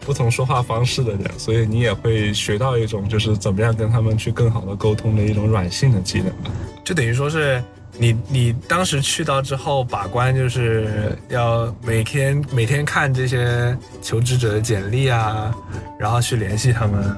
[0.00, 6.50] 不同说话方式的人，所以你也会学到一种就是怎么样跟他们去更好的沟通的一种软性的技能吧。
[6.84, 7.64] 就等于说是
[7.96, 15.50] 你你当时去到之后把关，就是要每天每天看这些求职者的简历啊，
[15.98, 17.16] 然后去联系他们。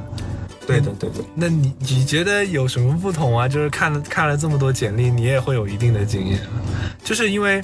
[0.66, 1.16] 对的，对的。
[1.34, 3.46] 那你你觉得有什么不同啊？
[3.46, 6.40] 就是看了看了这么多简历，你也会有一定的经验，
[7.04, 7.62] 就是因为，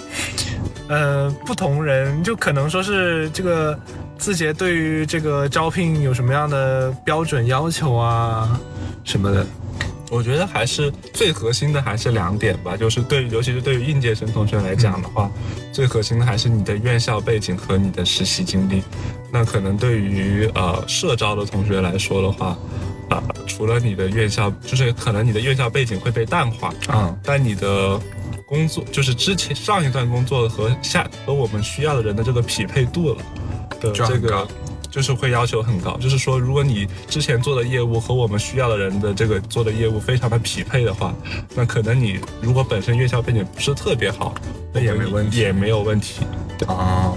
[0.89, 3.79] 呃，不同人就可能说是这个
[4.19, 8.61] 字节对于这个招聘有什么样的标准要求啊
[9.03, 9.45] 什么的。
[10.11, 15.31] 我觉得还是最核心的还是两点吧，就是对于尤其是对于应届生同学来讲的话，
[15.73, 18.83] 最核心的还是你的院校背景和你的实习经历。
[19.33, 22.59] 那可能对于呃社招的同学来说的话，啊、
[23.47, 27.19] 除了你的院校，就是可能你的院校背景会被淡化，嗯。
[27.25, 28.01] 但你的
[28.47, 33.17] 工作就是之前上一段工作和下和我们需要的人的这个匹配度了
[33.81, 34.47] 的这个
[34.91, 41.15] 就是会要求很高，就是说，如果你之前做的业务和我们需要的人的这个做的业务非常的匹配的话，
[41.55, 44.35] 那可能你如果本身院校背景不是特别好，
[44.71, 45.39] 那也没问题。
[45.39, 46.21] 也没有问题。
[46.67, 47.17] 哦，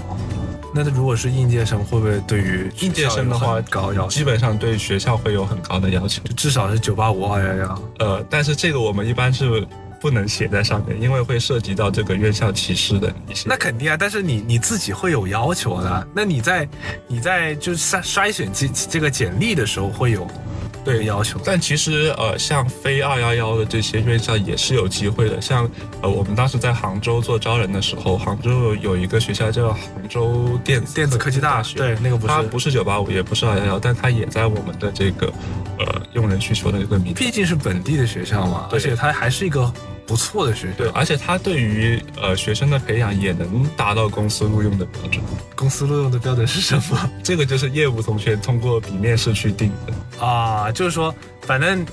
[0.76, 4.10] 那如果是应届生，会不会对于应届生的话，高要求？
[4.10, 6.22] 基本上对学校会有很高的要求。
[6.24, 7.82] 就至少是九八五二幺幺。
[7.98, 9.66] 呃，但是这个我们一般是
[9.98, 13.48] 不能写在上面，因为会涉及到这个院校歧视的一些。
[13.48, 16.08] 那肯定啊，但是你你自己会有要求的。
[16.14, 16.68] 那你在
[17.06, 20.28] 你在就是筛筛选这这个简历的时候会有
[20.86, 21.40] 对要求。
[21.44, 25.40] 但其实呃，像非二幺幺的这些院校也是有机会的。
[25.40, 25.68] 像
[26.00, 35.26] 呃，我们当时在杭州做招人的时候，杭州有一个学校叫杭州电子电子科技大学，对那个不是它不是九八五，也不是二幺幺，但它也在我们的这个
[35.78, 37.12] 呃用人需求的这个名。
[37.12, 39.72] 毕竟是本地的学校嘛，而且它还是一个
[40.06, 40.74] 不错的学校。
[40.78, 45.22] 对，而且他对于呃学生的培养也能达到公司录用的标准。
[45.54, 50.24] 公司录用的标准是什么这个就是业务同学通过笔面试去定的。
[50.24, 50.70] 啊？
[50.72, 51.84] 就是说，反正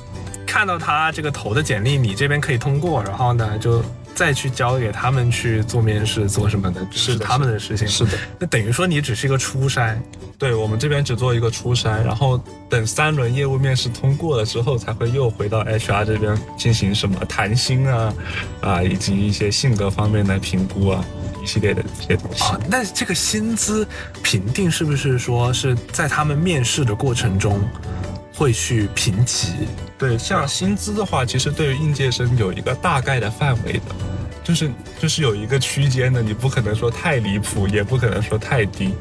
[0.45, 3.83] 看到他这个投的简历，你这边可以通过，然后呢就。
[4.15, 7.87] 再去交给他们去做面试，做什么的，是他们的事情。
[7.87, 9.97] 是的，那等于说你只是一个初筛，
[10.37, 18.13] 对我们这边只做一个初筛，然后等三轮业务面试通过了之后，才会又回到 HR 这边进行什么谈薪啊，
[18.61, 21.03] 啊，以及一些性格方面的评估啊，
[21.43, 22.43] 一系列的这些东西。
[22.43, 23.87] 啊，那这个薪资
[24.21, 27.59] 评定是不是说是在他们面试的过程中
[28.33, 29.49] 会去评级？
[30.03, 33.95] 对，像薪资的话，其实对于应届生有一个大概的范围的，
[34.43, 38.93] 就是就是有一个区间的，你不可能说太离谱，也不可能说太低。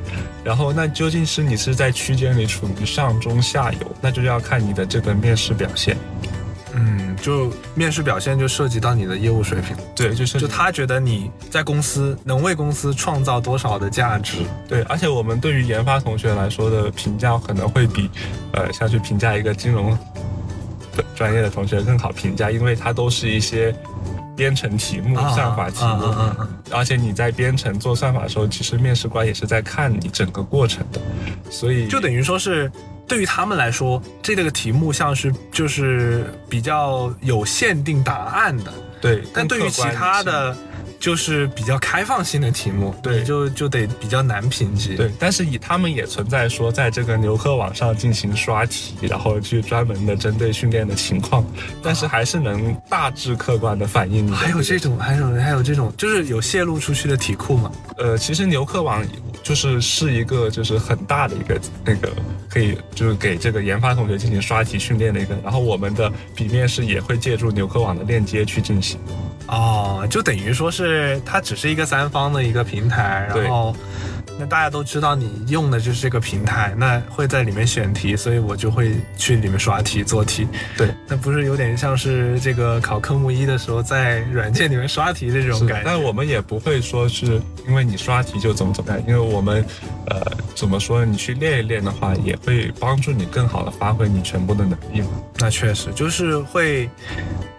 [0.44, 5.96] 然后，那究竟是你是在区间里处于上中下游，那就要看你的这个面试表现。
[6.74, 14.38] 嗯，就面试表现就涉及到你的业务水平，对，就是就他觉得你在公司能为公司创造多少的价值。
[14.66, 18.08] 对，而且我们对于研发同学来说的评价可能会比，
[18.54, 19.98] 呃，像去评价一个金融的
[21.14, 23.74] 专业的同学更好评价，因为它都是一些
[24.36, 26.48] 编程题目、啊算法题目，啊啊啊。
[26.70, 31.00] 而且你在编程做算法的时候，其实面试官也是在看你整个过程的，
[31.50, 32.70] 所以就等于说是
[33.06, 40.56] 对于他们来说，这个题目像是就是比较有限定答案的，对，但对于其他的
[41.02, 44.94] 就是比较开放性的题目，对就就得比较难评级。
[44.94, 51.44] 对，但是以他们也存在说，在这个牛课网上进行刷题，然后去专门的针对训练的情况，
[51.82, 57.72] 但是还是能大致客观的反映还有这种，还有还有这种，就是有泄露出去的题库嘛？
[57.98, 59.04] 呃，其实牛课网
[59.42, 62.12] 就是是一个就是很大的一个那个
[62.48, 69.00] 可以就是给这个研发同学进行刷题训练的一个，然后我们的笔面试也会借助牛课网的链接去进行。
[69.48, 73.74] 哦，就等于说是它只是一个三方的一个平台，然后
[74.42, 80.48] 那大家都知道你用的就是这个平台，那会在里面选题，所以我就会去里面刷题做题。
[80.76, 85.82] 对，那不是有点像是这个考科目一的时候在软件里面刷题的这种感觉？
[85.84, 89.64] 但我们也不会说是因为你刷题就怎么怎么样，因为我们，
[90.06, 90.20] 呃，
[90.56, 91.04] 怎么说？
[91.04, 95.10] 你去练一练的话，也会帮助你更好的发挥你全部的能力嘛。
[95.38, 96.90] 那确实就是会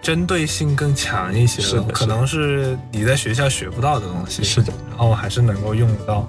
[0.02, 1.62] 针对性更强一些，
[1.94, 6.28] 可能是你在学校学不到的东西，是的，然后还是能够用得到。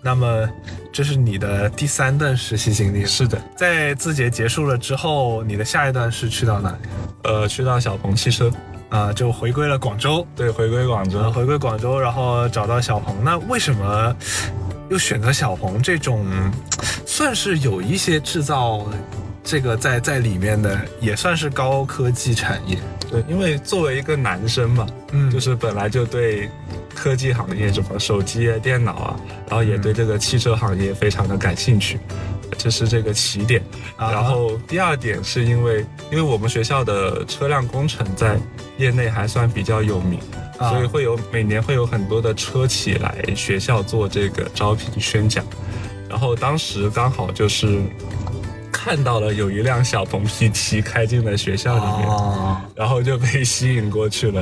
[0.00, 0.48] 那么
[0.92, 6.76] 这是你的第三段实习经历，是的，在字节结束了之后，你的下一段是去到哪里？
[7.24, 8.50] 呃，去到小鹏汽车，
[8.90, 11.32] 啊、就回归了广州，对，回归广州呃，。
[11.32, 13.22] 回归广州，然后找到小鹏。
[13.24, 14.16] 那为什么
[14.88, 16.24] 又选择小鹏这种
[17.04, 18.86] 算是有一些制造
[19.48, 22.76] 这个在在里面的，也算是高科技产业？
[23.10, 26.50] 对，因为作为一个男生嘛，嗯就是本来就对
[26.94, 31.98] 科技行业，什么手机啊、电脑啊，然后也对这个汽车行业非常的感兴趣，
[32.58, 33.62] 这是这个起点。
[33.96, 35.80] 啊然后第二点是因为，
[36.10, 38.38] 因为我们学校的车辆工程在
[38.76, 40.20] 业内还算比较有名，
[40.58, 45.42] 啊所以会有每年会有很多的车企来学校做这个招聘宣讲。
[46.06, 47.80] 然后当时刚好就是
[48.78, 52.08] 看到了有一辆小鹏 P7 开进了学校里面。
[52.08, 54.40] 哦，然后就被吸引过去了，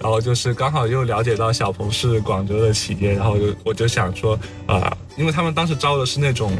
[0.00, 6.52] 然后就是刚好又了解到小鹏是广州的企业，然后就我就想说啊、因为他们当时招的是那种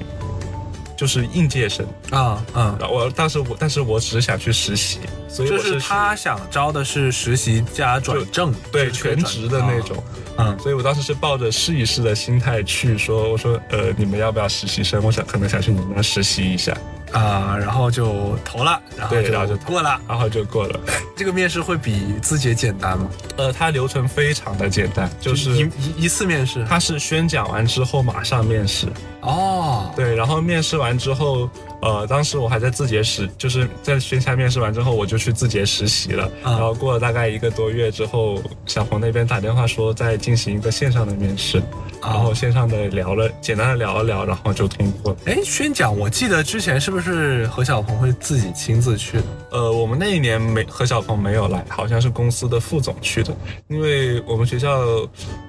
[0.96, 10.02] 就是应届生，啊嗯，我当时我但是我只是想去实习，所以我就是他想招的是实习加转正，对全职的那种，
[10.38, 10.58] 嗯。
[10.58, 15.02] 所以我当时是抱着试一试的心态去说，我说呃你们要不要实习生？
[15.02, 16.74] 我想可能想去你们那实习一下，
[17.12, 20.00] 啊，然后就投了，然后对然后就过了。
[20.08, 20.80] 然后就过了。
[21.16, 23.08] 这个面试会比字节简单吗？
[23.36, 26.64] 呃，它流程非常的简单，就是一一一次面试。
[26.68, 28.86] 它是宣讲完之后马上面试。
[29.26, 31.50] 哦，对，然后面试完之后，
[31.82, 36.24] 呃，当时我还在字节实，就是在线下面试完之后，我就去字节实习了。
[36.44, 41.60] 啊然后过了大概一个多月之后，小鹏那边打电话说在进行一个线上的面试，
[42.00, 45.18] 然后线上的聊了，简单的聊了聊，然后就通过了。
[45.24, 49.24] 哎，宣讲，我记得之前是不是何小鹏会自己亲自去的？
[49.50, 53.36] 呃，我们那一年没何小鹏没有来，好像是公司的副总去的，
[53.66, 54.70] 因为我们学校，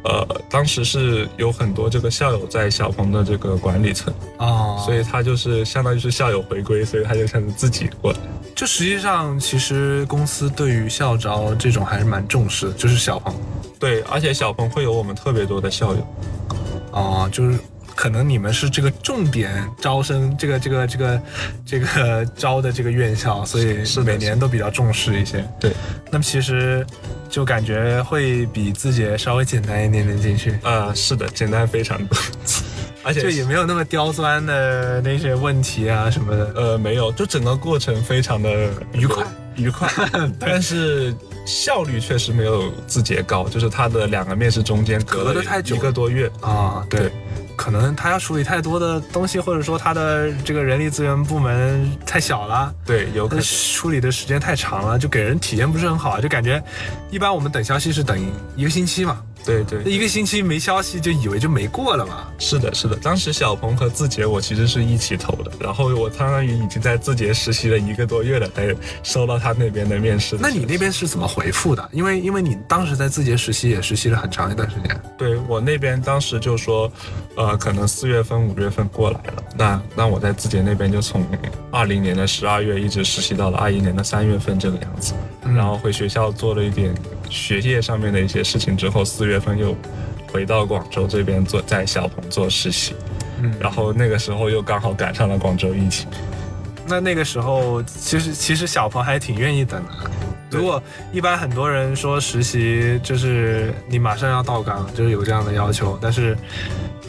[0.03, 8.19] 呃，当时是有很多这个校友在小鹏的这个管理层，啊，所以他就是相当于是校友回归，所以他就想着自己过来。
[8.55, 13.35] 就实际上，其实公司对于校招这种还是蛮重视的，就是小鹏
[13.77, 16.07] 对，而且小鹏会有我们特别多的校友。
[16.93, 17.59] 啊，就是
[17.93, 21.21] 可能你们是这个重点招生，这个这个这个
[21.65, 25.45] 这个招的这个院校，所以是每年都比较重视一些。
[25.59, 25.73] 对，
[26.09, 26.87] 那么其实
[27.29, 30.57] 就感觉会比字节稍微简单一点点进去。
[30.63, 32.17] 呃，是的，简单非常多，
[33.07, 36.53] 而且就也没有那么刁钻的那些问题啊什么的。
[36.55, 39.23] 呃没有，就整个过程非常的愉快
[39.55, 39.89] 愉快，
[40.39, 41.15] 但是
[41.45, 46.29] 效率确实没有字节高，就是他的两个面试中间隔了太久一个多月。
[46.41, 47.11] 啊，对，对
[47.55, 52.71] 可能他要处理太多的东西，或者说他的这个人力资源部门太小了。
[52.85, 56.61] 对，有可能处理的时间太长了，就给人体验不是很好，就感觉
[57.09, 58.19] 一般我们等消息是等
[58.55, 62.27] 一个星期嘛，对对，一个星期没消息就以为就没过了嘛。
[62.37, 62.97] 是的，是的。
[62.97, 70.49] 当时小鹏和字节我其实是一起投的，然后我相当于已经在字节实习了一个多月了，才收到他那边的面试的那。
[70.49, 71.89] 你那边是怎么回复的？
[71.93, 75.01] 因为因为你当时在字节实习也实习了很长一段时间。
[75.17, 76.91] 对我那边当时就说，
[77.35, 79.43] 呃，可能四月份、五月份过来了。
[79.57, 81.25] 那那我在字节那边就从
[81.71, 86.93] 二零年的十二月一直实习到了二一年的三月份这个样子，然后回学校做了一点
[87.29, 89.75] 学业上面的一些事情之后，四月份又
[90.31, 92.95] 回到广州这边做在小鹏做实习，
[93.41, 96.07] 嗯然后那个时候又刚好赶上了广州疫情。
[96.87, 100.11] 那那个时候，其实其实小鹏还挺愿意等的。
[100.49, 106.37] 如果一般很多人说实习就是你马上要到岗，就是有这样的要求，但是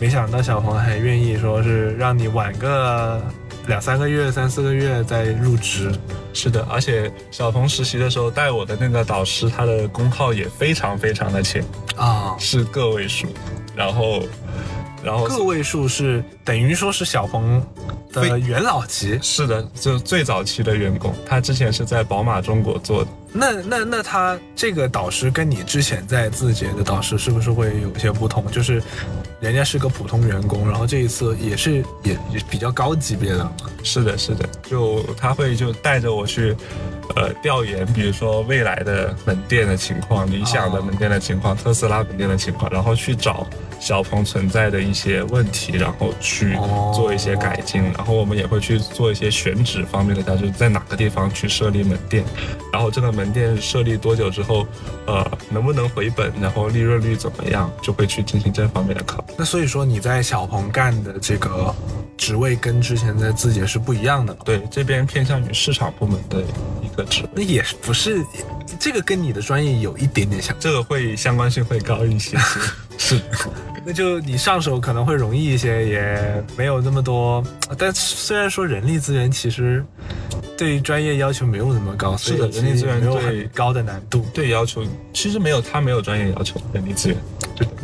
[0.00, 3.22] 没想到小鹏还愿意说是让你晚个
[3.68, 5.92] 两三个月、三四个月再入职。
[6.33, 11.64] 是的，而且小鹏实习的时候带我的那个导师，他的工号也非常非常的浅，
[11.96, 13.26] 啊，是个位数，
[13.74, 14.22] 然后，
[15.02, 17.62] 然后个位数是等于说是小鹏
[18.11, 19.18] 的元老级。
[19.20, 23.11] 是的，就最早期的员工，他之前是在宝马中国做的。
[23.30, 28.51] 那那那他这个导师跟你之前在字节的导师是不是会有些不同？
[28.51, 28.82] 就是
[29.40, 33.53] 人家是个普通员工，然后这一次也是也也比较高级别的。
[33.82, 36.57] 是的，是的，就他会就带着我去，
[37.14, 43.46] 呃，调研，比如说未来的门店的情况、理想的门店的情况、特斯拉门店的情况，然后去找
[43.78, 47.82] 小鹏存在的一些问题，然后去哦做一些改进。
[47.82, 52.24] 然后我们也会去做一些选址方面的调，就是在哪个地方去设立门店，
[52.72, 54.66] 然后这个门店设立多久之后，
[55.07, 59.34] 呃，能不能回本，然后利润率怎么样，就会去进行这方面的考虑。
[59.36, 61.74] 那所以说你在小鹏干的这个
[62.16, 64.36] 职位跟之前在字节是不一样的。
[64.45, 66.43] 对，这边偏向于市场部门的
[66.82, 67.28] 一个职位。
[67.34, 68.24] 那也不是，
[68.78, 70.55] 这个跟你的专业有一点点像。
[70.59, 72.61] 这个会相关性会高一些些，
[73.09, 73.18] 是，
[73.86, 77.42] 那就你上手可能会容易一些，也没有那么多。
[77.78, 79.82] 但虽然说人力资源其实
[80.59, 84.84] 对专业要求没有那么高，是的人力资源没有对很高的难度，对要求
[85.14, 87.16] 其实没有，他没有专业要求，人力资源。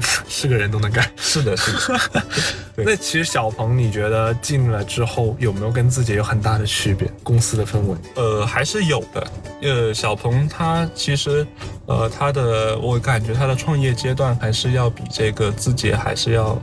[0.29, 1.09] 是个人都能干。
[1.17, 2.01] 是的，是的，
[2.77, 7.11] 对那其实小鹏，你觉得进了之后有没有跟自己有很大的区别？
[7.23, 7.97] 公司的氛围？
[8.17, 9.27] 呃，还是有的。
[9.63, 11.47] 呃，小鹏他其实，
[11.87, 16.61] 呃，他的我感觉他的创业阶段还是要比这个字节还是要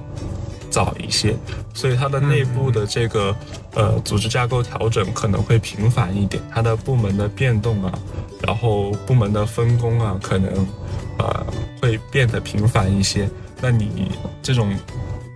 [0.70, 1.36] 早一些，
[1.74, 3.36] 所以他的内部的这个
[3.74, 7.92] 呃组织架构调整可能会频繁一点，他的部门的变动啊，
[8.46, 10.66] 然后部门的分工啊，可能
[11.22, 11.46] 呃
[11.82, 13.30] 会变得频繁一些。
[13.62, 14.12] 那你
[14.42, 14.76] 这种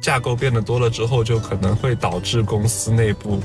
[0.01, 3.39] 架构变得多了之后，就可能会导致公司内部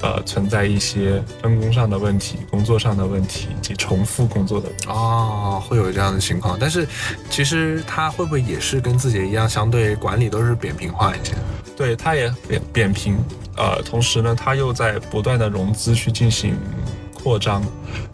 [0.00, 4.86] 呃存在一些分工上的问题、工作上的问题以及重复工作的问题。
[4.88, 6.56] 哦，会有这样的情况。
[6.60, 6.86] 但是
[7.28, 11.34] 其实它会不会也是跟自己一样，相对管理都是扁平化一些？
[11.76, 13.18] 对，它也扁扁平，
[13.56, 16.54] 呃，同时呢，它又在不断的融资去进行
[17.14, 17.64] 扩张，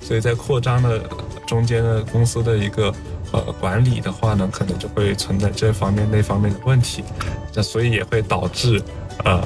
[0.01, 1.03] 所以在扩张的
[1.47, 2.95] 中间的，公司的一个
[3.33, 7.03] 呃管理的话呢，可能就会存在这方面那方面的问题，
[7.55, 8.83] 那所以也会导致
[9.25, 9.43] 呃，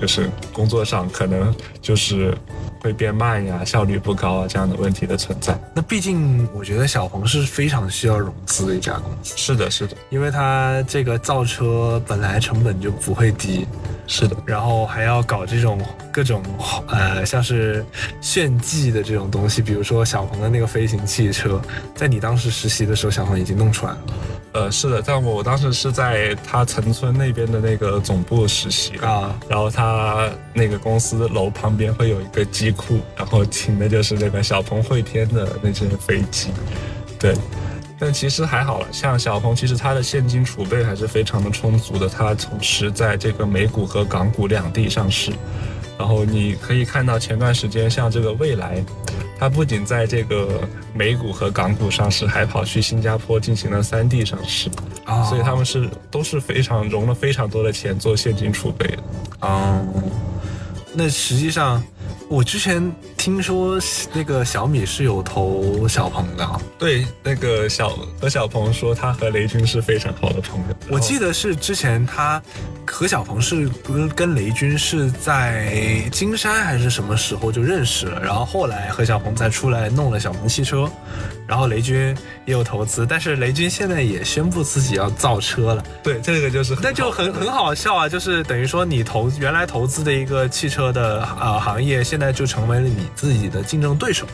[0.00, 2.36] 就是工作上可能就是
[2.80, 5.58] 会变慢呀，效率不高啊这样的问题的存在。
[5.74, 13.66] 那毕竟我觉得小鹏是非常需要融资的一家公司，是的，是的，因为它这个造车本来成本就不会低，
[14.06, 14.36] 是的。
[14.46, 15.80] 然后还要搞这种
[16.12, 16.42] 各种
[16.88, 17.84] 呃像是
[18.20, 21.60] 炫技的这种东西，比如说小鹏的那个飞行汽车，
[21.94, 23.98] 在你当时实习的时候，小鹏已经弄出来了
[24.52, 29.32] 呃，是的，但我当时是在他陈村那边的那个总部实习啊。
[29.48, 36.50] 然后他那个公司楼旁边会有一个机库，然后停的就是那个小鹏汇天的那些飞机，
[37.18, 37.34] 对。
[38.02, 45.30] 但其实还好了，像小鹏，其实它的现金储备还是非常的充足的，它同时在这个美股和港股两地上市。
[45.98, 48.82] 然后你可以看到前段时间像这个蔚来，
[49.38, 54.70] 它不仅在这个美股和港股上市，还跑去新加坡进行了三地上市。
[55.04, 59.02] 啊所以他们是都是非常融了非常多的钱做现金储备的。
[59.40, 59.84] 哦，
[60.94, 61.84] 那实际上
[62.30, 62.80] 我之前
[63.16, 63.76] 听说
[64.14, 66.44] 那个小米是有投小鹏的。
[66.44, 70.66] 啊，对，那个小何小鹏说他和雷军是非常好的朋友。
[70.88, 72.40] 我记得是之前他
[72.86, 80.88] 何小鹏是跟跟雷军是在金山还是什么时候就认识了，然后后来何小鹏才出来弄了小鹏汽车，
[81.48, 82.16] 然后雷军
[82.46, 94.26] 也有投资，但是雷军现在也宣布自己要造车了，对，这个就是那就很很好笑啊，就是等于说你投原来投资的一个汽车的呃行业，现在就成为了你自己的竞争对手。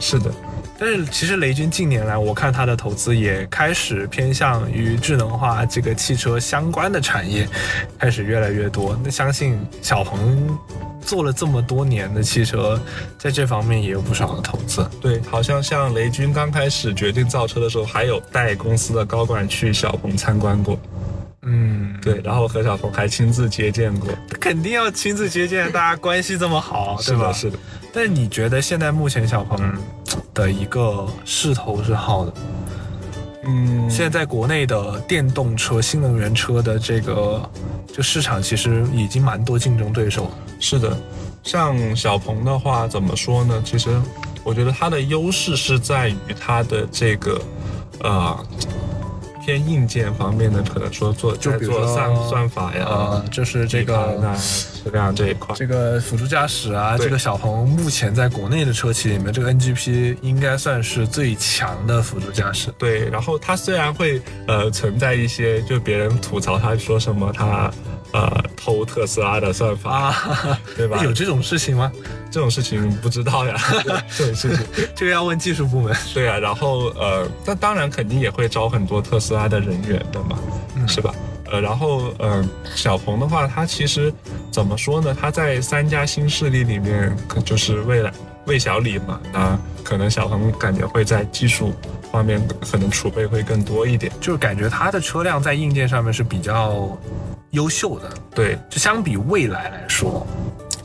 [0.00, 0.30] 是的，
[0.78, 7.48] 但是其实雷军近年来，我看他的投资也开始偏向于智能化这个汽车相关的产业，
[7.98, 8.98] 开始越来越多。
[9.02, 10.56] 那相信小鹏
[11.00, 12.80] 做了这么多年的汽车，
[13.18, 14.88] 在这方面也有不少的投资。
[15.00, 20.78] 对，好像像雷军刚开始决定造车的时候，还有带公司的高管去小鹏参观过。
[21.42, 24.08] 嗯，对，然后何小鹏还亲自接见过。
[24.40, 27.32] 肯定要亲自接见，大家关系这么好， 对吧？
[27.32, 27.58] 是的，是的。
[27.92, 29.58] 但你觉得现在目前小鹏
[30.34, 32.32] 的一个势头是好的？
[33.44, 37.48] 嗯，现在在国内的电动车、新能源车的这个
[37.86, 40.30] 就市场，其实已经蛮多竞争对手。
[40.60, 40.98] 是的，
[41.44, 43.62] 像小鹏的话，怎么说呢？
[43.64, 43.88] 其实
[44.44, 47.40] 我觉得它的优势是在于它的这个
[48.00, 48.46] 呃
[49.48, 55.56] 偏硬件方面的，可能说做就比如说算算法呀，呃，就是这个啊质量这一块。
[55.56, 62.70] 这个辅助驾驶啊，这个小鹏目前在国内的车企里面，这个 NGP 应该算是最强的辅助驾驶。
[62.76, 67.72] 对，然后它虽然会呃存在一些，就别人吐槽它说什么它
[68.12, 71.02] 呃偷特斯拉的算法，啊，对吧？
[71.04, 71.90] 有这种事情吗？
[72.30, 73.54] 这种事情不知道呀，
[74.16, 74.66] 这种事情。
[74.94, 75.94] 这个要问技术部门。
[76.12, 80.38] 对啊，然后呃，那当然肯定也会招很多特斯拉的人员的嘛，
[80.86, 81.14] 是吧？
[81.50, 82.44] 呃，然后呃，
[82.74, 84.12] 小鹏的话，它其实
[84.50, 85.16] 怎么说呢？
[85.18, 88.12] 它在三家新势力里面，可就是未来
[88.44, 91.72] 魏小李嘛，那可能小鹏感觉会在技术
[92.12, 92.38] 方面
[92.70, 94.12] 可能储备会更多一点。
[94.20, 96.94] 就是感觉它的车辆在硬件上面是比较
[97.50, 100.26] 优秀的，对，就相比未来来说，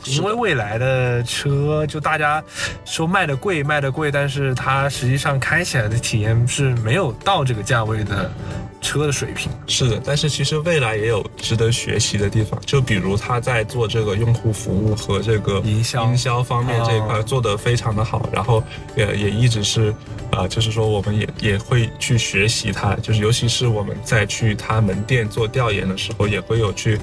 [0.06, 2.42] 因为未来的车就大家
[2.84, 8.30] 说卖的贵卖的贵，但是它实际上开起来的体验是没有到这个价位的
[8.80, 9.50] 车的水平。
[9.66, 16.04] 是的，但是其实未来也有值得学习的地方，就比如他在做这个用户服务和这个营销。
[16.04, 17.22] 营销方面这一块哦。
[17.22, 18.62] 做得非常的好，然后
[18.96, 19.94] 也也一直是，
[20.30, 26.98] 呃，就是说我们也也会去学习它，就是尤其是我们在去他门店做调研的时候，也会有去，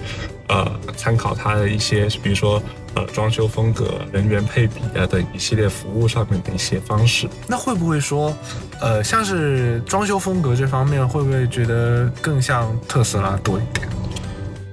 [0.51, 2.61] 呃，参考它的一些，比如说
[2.93, 7.29] 呃装修风格、人员配比啊等一系列服务上面的一些方式。
[7.47, 8.35] 那会不会说，
[8.81, 13.87] 呃，像是装修风格这方面，会不会觉得更像特斯拉多一点？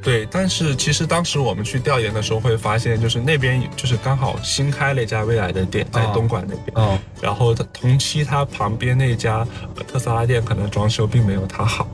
[0.02, 11.86] 对，但是其实当时我们去调研的时候，会发现就是那边就是刚好新开了一家未来的店，在哦东莞那边，哦，然后它同期它旁边那家呃特斯拉店可能装修并没有它好。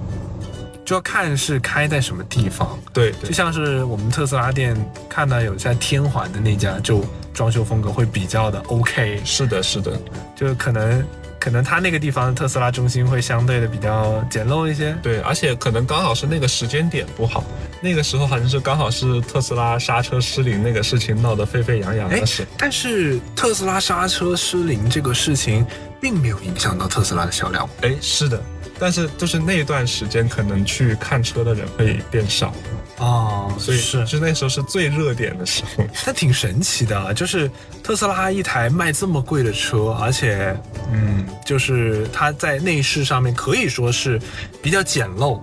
[0.85, 2.79] 就要看是开在什么地方。
[2.93, 4.77] 对对就像是我们特斯拉店
[5.09, 9.99] 看到有在天环的那家，就装修风格会比较的 OK，是的，是的，
[10.37, 11.05] 就可能
[11.41, 14.97] 可能它那个地方的特斯拉中心会相对的比较简陋一些。
[15.03, 17.45] 对，而且可能刚好是那个时间点不好，
[17.83, 22.47] 那个时候好像是刚好是特斯拉刹车失灵那个事情闹得沸沸扬扬哎的事。
[22.57, 25.67] 但是特斯拉刹车失灵这个事情，
[26.01, 27.69] 并没有影响到特斯拉的销量。
[27.83, 28.41] 哎，是的，
[28.85, 32.53] 但是就是那段时间可能去看车的人会变少，
[32.99, 35.83] 哦，所以是，就那时候是最热点的时候。
[36.05, 37.51] 它挺神奇的啊，就是
[37.83, 40.55] 特斯拉一台卖这么贵的车，而且，
[40.93, 44.21] 嗯，就是它在内饰上面可以说是
[44.63, 45.41] 比较简陋，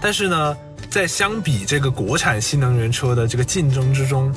[0.00, 0.56] 但是呢，
[0.90, 4.34] 在相比这个国产新能源车的这个竞争之中，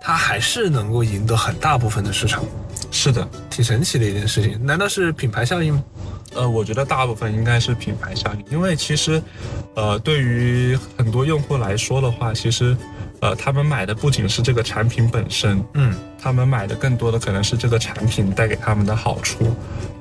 [0.00, 2.42] 它还是能够赢得很大部分的市场，
[2.90, 4.58] 是的，挺神奇的一件事情。
[4.64, 5.84] 难道是品牌效应吗？
[6.34, 9.22] 呃，我觉得大部分应该是品牌效应，因为其实，
[9.74, 12.76] 呃，对于很多用户来说的话，其实，
[13.20, 19.54] 呃，他们买的不仅是这个产品本身，嗯，他们买的更多的可能是这个产品带给他们的好处。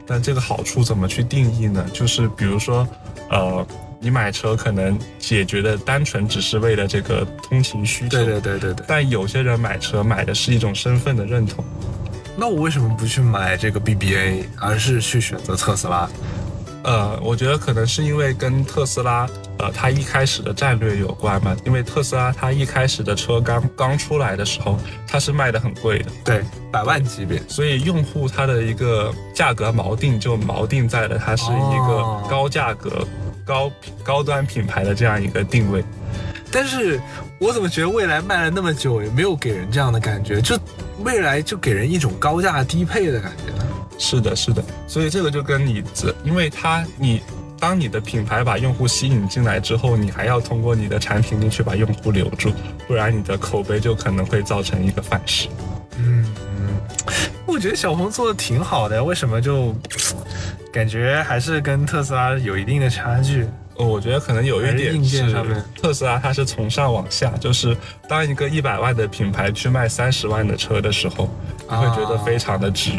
[0.07, 1.85] 但这个好处怎么去定义呢？
[1.93, 2.85] 就是比如说，
[3.29, 3.65] 呃，
[3.99, 8.85] 你买车可能解决的单纯只是为了这个通勤需求，对对对对对。
[8.87, 11.63] 但有些人买车买的是一种身份的认同。
[12.37, 16.09] 那我为什么不去买这个 BBA，而是去选择特斯拉？
[16.83, 19.27] 呃，我觉得可能是因为跟特斯拉，
[19.59, 21.55] 呃，它一开始的战略有关吧。
[21.63, 27.39] 因为特斯拉它一开始的车刚刚出来的时候，它是卖的很贵的，对，百万级别。
[27.47, 33.07] 所以用户它的一个价格锚定就锚定在了它是一个哦高价格、
[33.45, 33.71] 高
[34.03, 35.83] 高端品牌的这样一个定位。
[36.51, 36.99] 但是
[37.41, 40.39] 我怎么觉得未来卖了那么久，也没有给人这样的感觉？
[40.39, 40.55] 就
[40.99, 43.51] 未来就给人一种高价低配的感觉。
[43.97, 47.19] 是的，是的，所以这个就跟你这，因为它你
[47.59, 52.53] 当你的品牌把用户吸引进来之后，你还要通过你的产品力去把用户留住，
[52.87, 55.49] 不然你的口碑就可能会造成一个反噬。
[55.97, 56.79] 嗯嗯，
[57.47, 59.75] 我觉得小鹏做的挺好的，为什么就
[60.71, 63.47] 感觉还是跟特斯拉有一定的差距？
[63.81, 65.33] 呃我觉得可能有一点是
[65.75, 67.75] 特斯拉它是从上往下，就是
[68.07, 71.27] 当一个一百万的品牌去卖三十万的车的时候，
[71.67, 72.91] 你会觉得非常的值。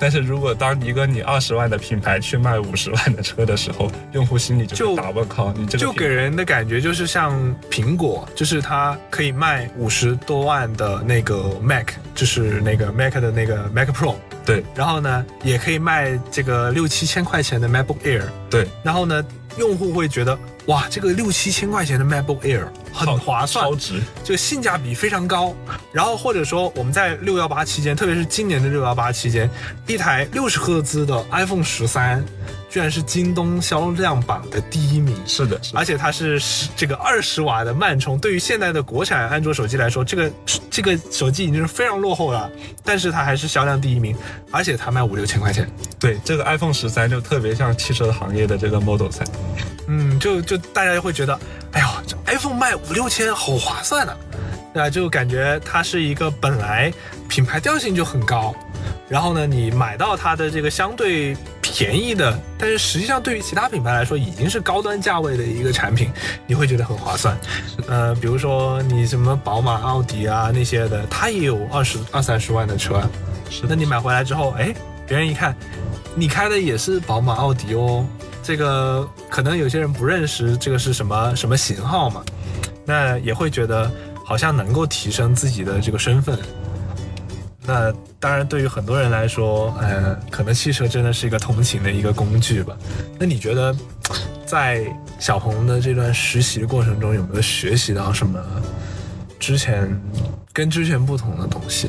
[0.00, 7.38] 但是如果当一个你二十万的品牌去卖五十万的车的时候，用户心里就打问号，你这个就给人的感觉就是像
[7.70, 14.14] 苹果，就是它可以卖五十多万的那个 Mac，就是那个 Mac 的那个 Mac Pro，
[14.50, 14.64] 对。
[14.74, 18.66] 然后呢，也可以卖这个六七千块钱的 MacBook Air，对。
[18.82, 19.24] 然后呢，
[19.58, 25.54] 用户会觉得哇，这个六七千块钱的 MacBook Air 很划算超，值，就性价比非常高。
[25.92, 29.48] 然后或者说我们在六幺八期间，特别是今年的六幺八期间，
[29.86, 32.24] 一台六十赫兹的 iPhone 十三，
[32.70, 35.14] 居然是京东销量榜的第一名。
[35.26, 40.32] 是的，是的而且它是十这个二十瓦的慢充，对于现在的国产安卓手机来说，这个
[40.70, 42.50] 这个手机已经是非常落后了，
[42.84, 44.16] 但是它还是销量第一名，
[44.50, 45.68] 而且它卖五六千块钱，
[45.98, 49.26] 对这个 iPhone 十三就特别像汽车行业的这个 Model 三。
[49.88, 51.38] 嗯，就就大家就会觉得，
[51.72, 54.12] 哎呦，这 iPhone 卖五六千好划算呢、
[54.74, 54.90] 对吧？
[54.90, 56.92] 就感觉它是一个本来
[57.28, 58.54] 品牌调性就很高，
[59.08, 66.10] 然后呢，你买到它的这个相对便宜的，但是实际上对于其他品牌来说已经是高端价位的一个产品，
[66.46, 67.38] 你会觉得很划算。
[67.86, 73.00] 呃，比如说你什么宝马、奥迪啊那些的，它也有二十二三十万的车，
[73.48, 74.74] 是那你买回来之后，哎，
[75.06, 75.54] 别人一看，
[76.16, 78.04] 你开的也是宝马、奥迪哦，
[78.50, 82.20] 这个可能有些人不认识这个是什么什么型号嘛，
[82.84, 83.88] 那也会觉得
[84.24, 86.36] 好像能够提升自己的这个身份。
[87.64, 92.76] 那当然，对于很多人来说，呃，可能汽车真的是一个通勤的一个工具吧。
[93.20, 93.72] 那你觉得，
[94.44, 94.84] 在
[95.20, 98.42] 小鹏的这段实习的过程中，有没有学习到什么
[99.38, 99.88] 之前
[100.52, 101.88] 跟之前不同的东西？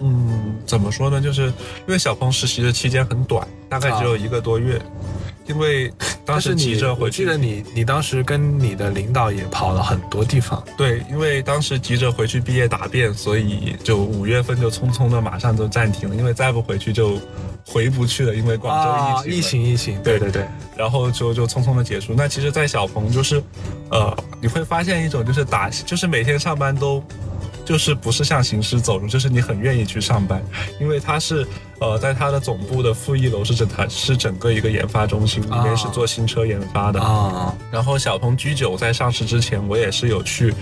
[0.00, 1.18] 嗯，怎么说呢？
[1.18, 1.52] 就是因
[1.86, 4.78] 为小鹏实习的期间很短，大概只有一个多月，
[5.48, 5.92] 因为
[6.24, 7.24] 当时你急着回去。
[7.24, 17.18] 我记得你你当时跟你的领导也跑了很多地方对，因为当时急着回去毕业答辩，所以就五月份就匆匆的马上就暂停了，因为再不回去就
[17.66, 19.38] 回不去了，因为广州啊，疫。
[19.38, 20.46] 疫情疫情，对对对，
[20.76, 22.14] 然后就就匆匆的结束。
[22.16, 23.42] 那其实，在小鹏就是，
[23.90, 27.02] 呃，你会发现一种就是打，就是每天上班都。
[27.64, 30.42] 就是不是像行尸走肉，就是你很愿意去上班，
[30.80, 31.46] 因为它是
[31.80, 37.00] 呃，在它的总部的负一楼是整台是整个一个研发中心，里面是做新车研发的。
[37.00, 40.52] 啊然后小鹏 G9 在上市之前，我也是有去，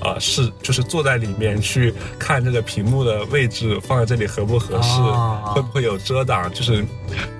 [0.00, 6.52] 呃，是就是坐在里面去看这个屏幕的位置放在这里合不合适，啊会不会有遮挡。
[6.52, 6.84] 就是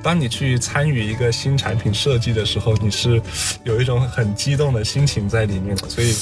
[0.03, 3.21] 当你去参与一个新产品设计的时候，你是
[3.65, 6.15] 有一种很激动的心情在里面的，所以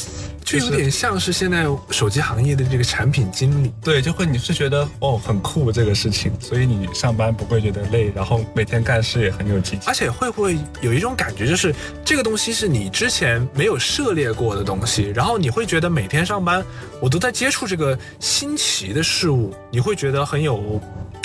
[0.45, 3.73] 就有点像是现在手机行业的这个产品经理。
[3.83, 9.80] 对，就会你是觉得哦很酷这个事情，所以你上班不会觉得累，然后每天干事也很有激情。
[9.86, 11.74] 而且会不会有一种感觉，就是
[12.05, 16.64] 这个东西是你之前没有涉猎过的东西，然后你会觉得每天上班
[17.01, 20.80] 我都在接触这个新奇的事物，你会觉得很有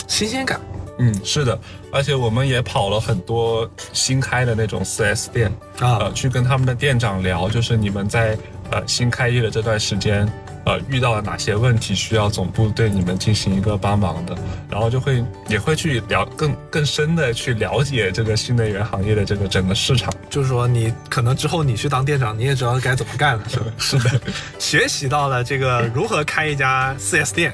[0.08, 0.60] 新鲜感。
[1.00, 1.58] 嗯，是的，
[1.92, 5.50] 而且我们也跑了很多新开的那种 4S 店，
[5.80, 8.38] 啊呃，去跟他们的店长聊，就是你们在
[8.70, 10.32] 呃新开业的这段时间，
[10.66, 14.36] 呃遇到了哪些问题，需要总部对你们进行一个帮忙的，
[14.70, 20.14] 然后就会也会去了更更深的去了解这个新能源行业的这个整个市场。
[20.30, 23.66] 就是说，你可能之后你去当店长，你也知道该怎么干了，是吧？
[23.78, 24.22] 是的，
[24.60, 27.54] 学习到了这个如何开一家 4S 店。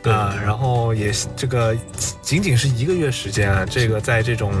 [0.00, 1.76] 对啊，然后也是这个
[2.22, 4.52] 仅仅是一个月时间啊，这个在这种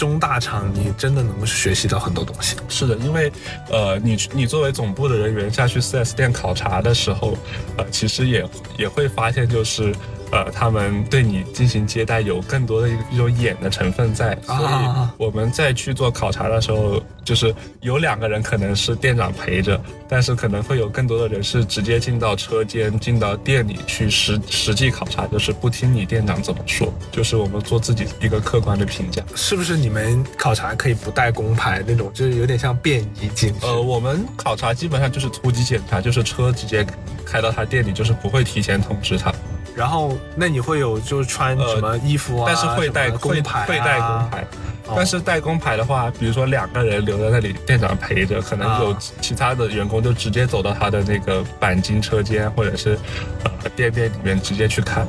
[0.00, 2.56] 中大厂，你真的能够学习到很多东西。
[2.70, 3.30] 是的，因为
[3.70, 7.36] 呃，你你作为总部的人员下去 4S 店考察的时候，
[7.76, 8.42] 呃，其实也
[8.78, 9.94] 也会发现，就是
[10.32, 29.22] 呃，他们对你进行接待有更多的一一种演的成分在，所啊以我们再去做考察的时候，就是有两个人可能是店长陪着，但是可能会有更多的人是直接进到车间、进到店里去实实际考察，就是不听你店长怎么说，就是我们做自己一个客观的评价。
[29.34, 33.52] 是不是你们考察可以不带工牌那种，就是有点像便衣进？
[33.62, 36.86] 呃，我们考察基本上就是突击检查，就是车直接
[37.24, 39.32] 开到他店里，就是不会提前通知他，
[39.80, 42.44] 然后那你会有就是穿呃什么衣服啊？
[42.46, 44.42] 但是会带工牌、啊，会带工牌。
[44.42, 52.98] 哦但是带工牌的话，比如说两个人留在那里，店长陪着，可能有啊其他的员工就直接走到他的那个钣金车间，或者是
[53.44, 55.06] 呃店面里面直接去看，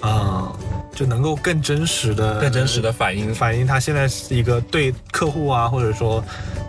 [0.00, 0.52] 啊，
[0.92, 3.32] 就能够更真实的、更真实的反映。
[3.32, 6.22] 反映他现在是一个对客户啊，或者说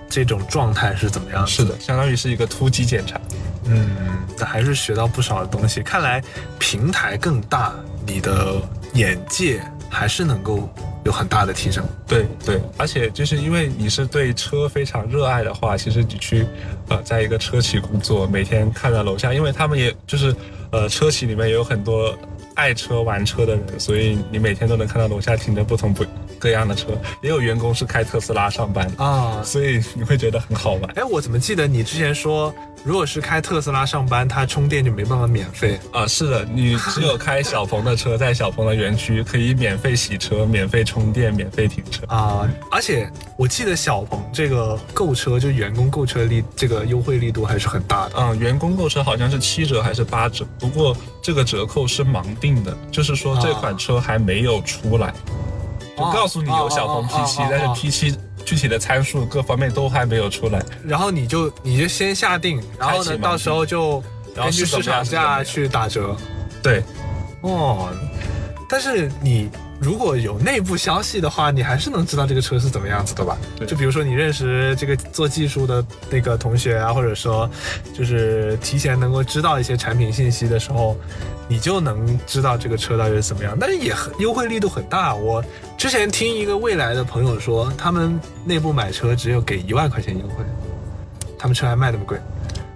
[0.07, 1.47] 这种状态是怎么样？
[1.47, 3.19] 是的，相当于是一个突击检查。
[3.65, 3.89] 嗯，
[4.37, 5.81] 那还是学到不少的东西。
[5.81, 6.21] 看来
[6.59, 7.73] 平台更大，
[8.05, 8.61] 你的
[8.93, 10.69] 眼界还是能够
[11.03, 11.83] 有很大的提升。
[12.07, 16.45] 对对，而且就是因为你是对车非常热爱的话，其实你去
[16.89, 20.35] 呃，在一个车企工作，每天看到楼下，因为他们也就是
[20.71, 22.17] 呃，车企里面也有很多
[22.55, 26.03] 爱车玩车的人，所以你每天都能看到楼下停着不同不
[26.41, 26.87] 各样的车，
[27.21, 32.51] 也有员工是开特斯拉上班的，啊，所以你会觉得很好玩哎，我怎么记得你之前说，
[32.83, 36.07] 如果是开特斯拉上班，它充电就没办法免费啊！
[36.07, 42.03] 是的，你只有开小鹏的车，在小鹏的园区可以免费洗车、免费充电、免费停车。
[42.07, 42.49] 啊？
[42.71, 48.15] 而且我记得小鹏这个购车，就员工购车力这个优惠力度还是很大的。
[48.17, 55.13] 嗯，员工购车好像是七折还是八折，不过这个折扣是盲定的，就是说这款车还没有出来，
[56.01, 60.61] 就告诉你有小鹏 P 七但是 P 七具体的参数各方面都还没有出来。
[60.83, 64.03] 然后你就你就先下定，然后呢，到时候就
[64.35, 66.15] 根据市场价去打折。
[66.63, 66.83] 对，
[67.41, 67.89] 哦，
[68.69, 69.49] 但是你。
[69.81, 73.35] 如果有内部消息的话，你还是能知道这个车是怎么样子的吧？
[73.65, 77.49] 就比如说你认识这个做技术的那个同学啊，或者说
[77.91, 80.95] 就是提前能够知道一些产品信息的时候，
[81.51, 83.57] 你就能知道这个车到底是怎么样。
[83.59, 85.13] 但是也很优惠力度很大。
[85.13, 85.43] 我
[85.77, 90.45] 之前听一个未来的朋友说，他们内部买车只有给一万块钱优惠，
[91.37, 92.17] 他们车还卖那么贵。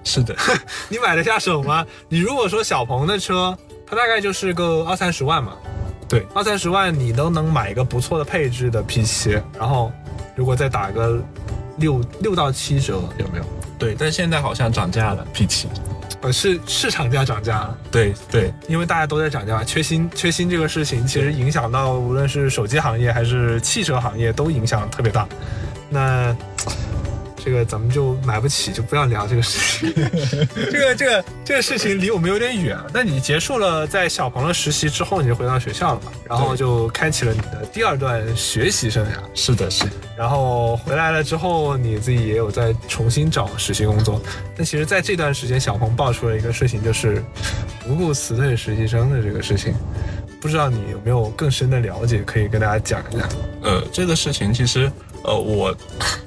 [0.04, 0.36] 是的，
[0.90, 1.86] 你买得下手吗？
[2.10, 3.58] 你如果说小鹏的车，
[3.88, 5.54] 它大概就是个二三十万嘛。
[6.10, 9.90] 对，二三十万你都能买一个不错的配置的 P7，然后
[10.36, 11.24] 如果再打个
[11.78, 13.46] 六六到七折，有没有？
[13.80, 15.68] 对，但现在好像涨价了 P7，
[16.26, 17.70] 呃，是市场价涨价。
[17.92, 25.28] 对对，因为大家都在涨价，缺芯缺芯这个事情其实影响到无论是手机行业还是汽车行业都影响特别大。
[25.90, 26.36] 那。
[27.46, 29.94] 这个咱们就买不起，就不要聊这个事情。
[30.72, 32.76] 这个这个这个事情离我们有点远。
[32.92, 36.12] 那你结束了在小鹏的实习之后，你就回到学校了嘛？
[36.28, 39.10] 然后就开启了你的第二段学习生涯。
[39.36, 39.92] 是的，是的。
[40.18, 44.20] 然后回来了之后，你自己也有在重新找实习工作。
[44.58, 47.24] 但其实，在这段时间，小鹏爆出了一个事情，就是
[47.88, 49.76] 无故辞退实习生的这个事情。
[50.42, 53.30] 不知道你有没有更深的了解，可以跟大家讲一下？
[53.62, 54.92] 呃，这个事情其实。
[55.26, 55.76] 呃，我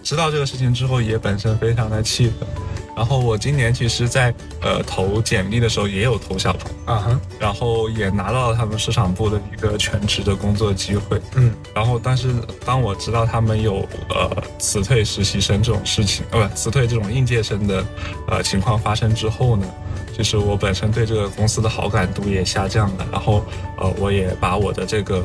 [0.03, 2.49] 知道这个事情之后，也本身非常的气愤。
[2.97, 11.23] 然后我今年其实，在呃投简历的时候，也有投小鹏啊哈，然后也拿到了他们市场部的一个全职的工作机会。
[11.37, 12.35] 嗯，然后但是
[12.67, 17.85] 当我知道他们有呃辞退实习生这种事情，呃不辞退这种应届生的
[18.27, 19.65] 呃情况发生之后呢，
[20.13, 23.07] 就是我本身对这个公司的好感度也下降了。
[23.13, 23.45] 然后
[23.77, 25.25] 呃我也把我的这个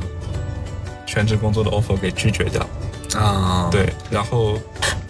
[1.07, 2.63] 全职工作的 offer 给拒绝掉。
[3.15, 4.57] 啊，对，然后，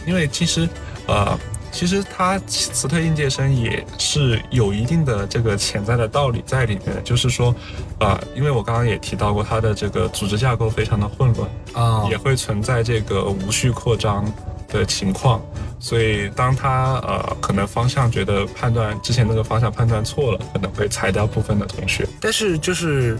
[0.05, 0.67] 因为其实，
[1.07, 1.37] 呃，
[1.71, 7.55] 其实他辞退应届生也是有一定的这个潜在的道理在里面，就是说，
[7.99, 14.25] 呃，因为我刚刚也提到过，他的这个组织架构非常的混乱啊，也会存在这个无序扩张
[14.67, 15.41] 的情况，
[15.79, 23.17] 所以当他呃可能方向觉得判断之前那个方向判断错了，可能会裁掉部分的同学，但是就是。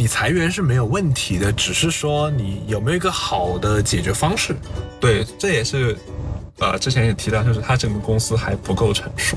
[0.00, 4.56] 你裁员是没有问题的，只是说你有没有一个好的解决方式。
[4.98, 5.94] 对，这也是，
[6.58, 9.36] 呃，之前也提到，就是他整个公司还不够成熟，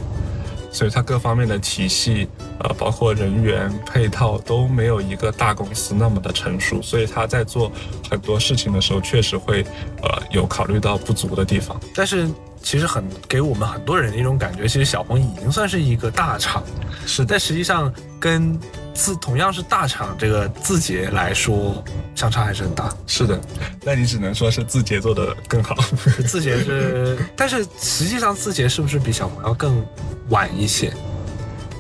[0.72, 7.70] 所以他各方面的体系，呃，包括人员配套都没有一个大公司那么的成熟，所以他在做
[8.10, 9.66] 很多事情的时候，确实会，
[10.02, 11.78] 呃，有考虑到不足的地方。
[11.94, 12.26] 但是
[12.64, 16.64] 其实很给我们很多人一种感觉，其实小鹏已经算是一个大厂，
[17.06, 18.60] 是，但实际上跟。
[18.96, 21.84] 字同样是大厂，这个字节来说
[22.14, 22.96] 相差还是很大。
[23.08, 23.42] 是的，
[23.84, 25.76] 那你只能说是字节做的更好。
[26.28, 29.84] 字节是， 但是实际上字节是不是比小鹏要更
[30.30, 30.94] 晚一些？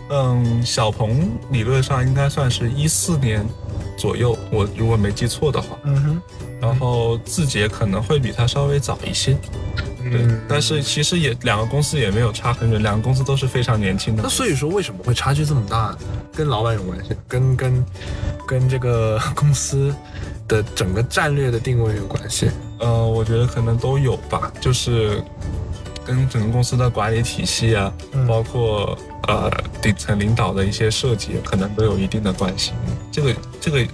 [0.10, 3.46] 嗯，小鹏理论上应该算是一四年
[3.98, 5.78] 左右，我如果没记错的话。
[5.84, 6.22] 嗯哼。
[6.62, 9.38] 然后字节可能会比它稍微早一些。
[10.02, 14.24] 对，但是其实也两个公司也没有差很远，两个公司都是非常年轻的。
[14.24, 15.94] 那所以说为什么会差距这么大？
[16.34, 17.86] 跟老板有关系，跟跟
[18.48, 19.94] 跟这个公司
[20.48, 22.50] 的整个战略的定位有关系。
[22.80, 25.22] 呃，我觉得可能都有吧，就是
[26.06, 27.93] 跟整个公司的管理体系啊，
[28.28, 28.97] 包括
[29.28, 29.51] 呃
[29.82, 32.72] 顶层领导的一些设计，可能都有一定的关系。
[33.12, 33.86] 这个这个。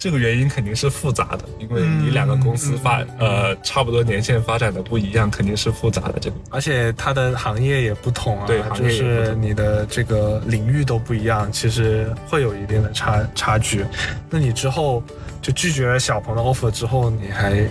[0.00, 6.36] 这个原因肯定是复杂的，因为你两个公司发呃差不多年限发展的不一样，肯定是复杂的这个。
[6.50, 13.84] 而且它的行业也不同啊，对，就是你的这个领域都不一样，其实会有一定的差差距。
[14.30, 15.02] 那你之后
[15.42, 17.68] 就拒绝了小鹏的 offer 之后，你还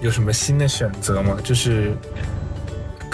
[0.00, 1.36] 有什么新的选择吗？
[1.42, 1.92] 就是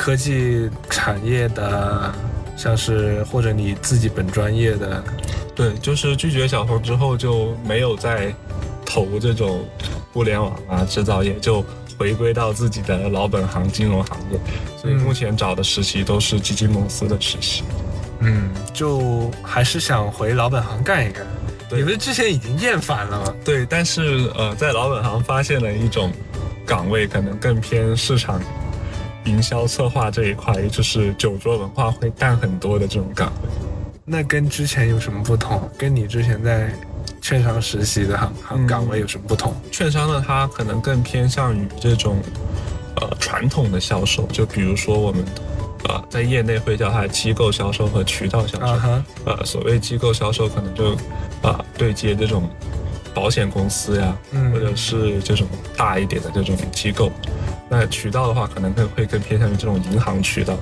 [0.00, 2.10] 科技产业的，
[2.56, 5.04] 像是或者你自己本专业的。
[5.54, 8.34] 对，就是拒绝小鹏之后就没有再
[8.86, 9.62] 投这种
[10.10, 11.62] 互联网啊制造业，就
[11.98, 14.40] 回归到自己的老本行金融行业。
[14.80, 17.62] 所以目前找的实习都是基金公司的实习。
[18.20, 21.26] 嗯，就还是想回老本行干一干。
[21.70, 23.34] 你们之前已经厌烦了吗？
[23.44, 26.10] 对，但是呃，在老本行发现了一种
[26.64, 28.40] 岗位，可能更偏市场
[29.24, 33.48] 营销策划这一块，也就是酒桌文化会淡很多的这种岗位。
[34.04, 35.68] 那跟之前有什么不同？
[35.78, 36.72] 跟你之前在
[37.20, 39.54] 券商实习的行行岗位有什么不同？
[39.70, 42.16] 券商呢，它可能更偏向于这种
[42.96, 45.24] 呃传统的销售，就比如说我们
[45.84, 49.02] 呃在业内会叫它机构销售和渠道销售。
[49.26, 50.96] 呃，所谓机构销售，可能就
[51.42, 52.48] 啊对接这种
[53.14, 55.46] 保险公司呀，嗯或者是这种
[55.76, 57.12] 大一点的这种机构。
[57.70, 60.58] 那渠道的话，可能更会更偏向于这种银行渠道，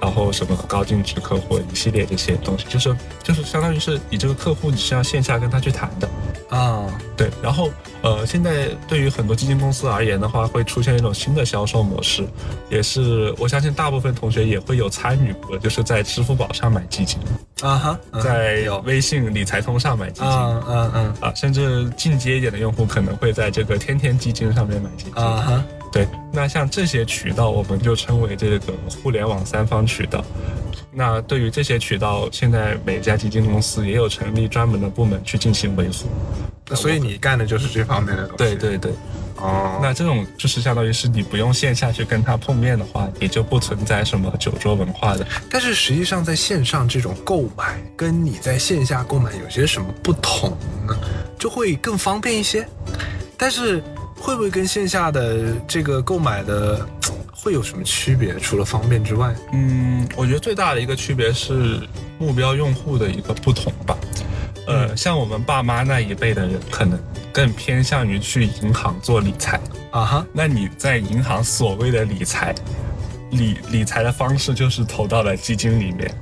[0.00, 6.08] 然后什么高净值客户一系列这些东西，就是就是相当于是你这个客户你是要线下跟他去谈的。
[6.50, 6.86] 啊，
[7.16, 7.70] 对，然后
[8.02, 12.26] 呃，现在对于很多基金公司而言的话，会出现一种新的销售模式，
[12.68, 17.18] 也是我相信大部分同学也会有参与过，就是在支付宝上买基金，
[17.62, 20.28] 啊哈，嗯在，微信理财通上买基金。
[20.28, 25.14] 嗯嗯嗯，啊，甚至进阶一点的用户可能会在这个天天基金上面买基金。
[25.14, 28.72] 啊哈，对，那像这些渠道，我们就称为这个
[29.02, 30.24] 互联网三方渠道。
[30.92, 36.08] 那对于这些渠道，现在每家基金公司也有成立专门的部门去进行维护。
[36.74, 38.36] 所以你干的就是这方面的东西。
[38.36, 38.92] 对，对对，
[39.36, 45.26] 哦，那这种就是相当于是你不用线下去跟他碰面的话，也就不存在什么酒桌文化的。
[45.50, 50.50] 但是实际上在线上这种购买，跟你在线下购买有些什么不同
[50.86, 50.96] 呢？
[51.36, 52.64] 就会更方便一些，
[53.36, 53.82] 但是
[54.16, 56.86] 会不会跟线下的这个购买的
[57.42, 58.38] 会有什么区别？
[58.38, 61.80] 除了方便之外，嗯，我觉得最大的一个区别是
[62.18, 63.96] 目标用户的一个不同吧。
[64.66, 66.98] 呃，嗯像我们爸妈那一辈的人，可能
[67.32, 69.58] 更偏向于去银行做理财。
[69.90, 72.54] 啊哈，那你在银行所谓的理财，
[73.30, 76.14] 理理财的方式就是投到了基金里面。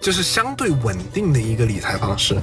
[0.00, 2.36] 就是相对稳定的一个理财方式。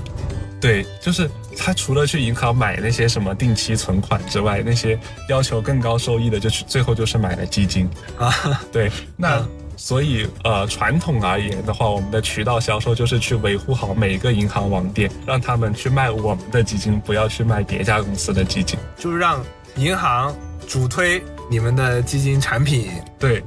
[0.60, 5.00] 对，就是他除了去银行买那些什么定期存款之外，那些
[5.30, 7.90] 要求更高收益的，就去最后就是买了基金。
[8.18, 18.78] 啊，对，那、嗯所以呃，传统而言的话，我们的渠道销售就是去维护好每个银行网点，让他们去卖我们的基金，不要去卖别家公司的基金。
[18.96, 19.44] 就是让
[19.78, 20.36] 银行
[20.68, 22.92] 主推你们的基金产品。
[23.18, 23.44] 对，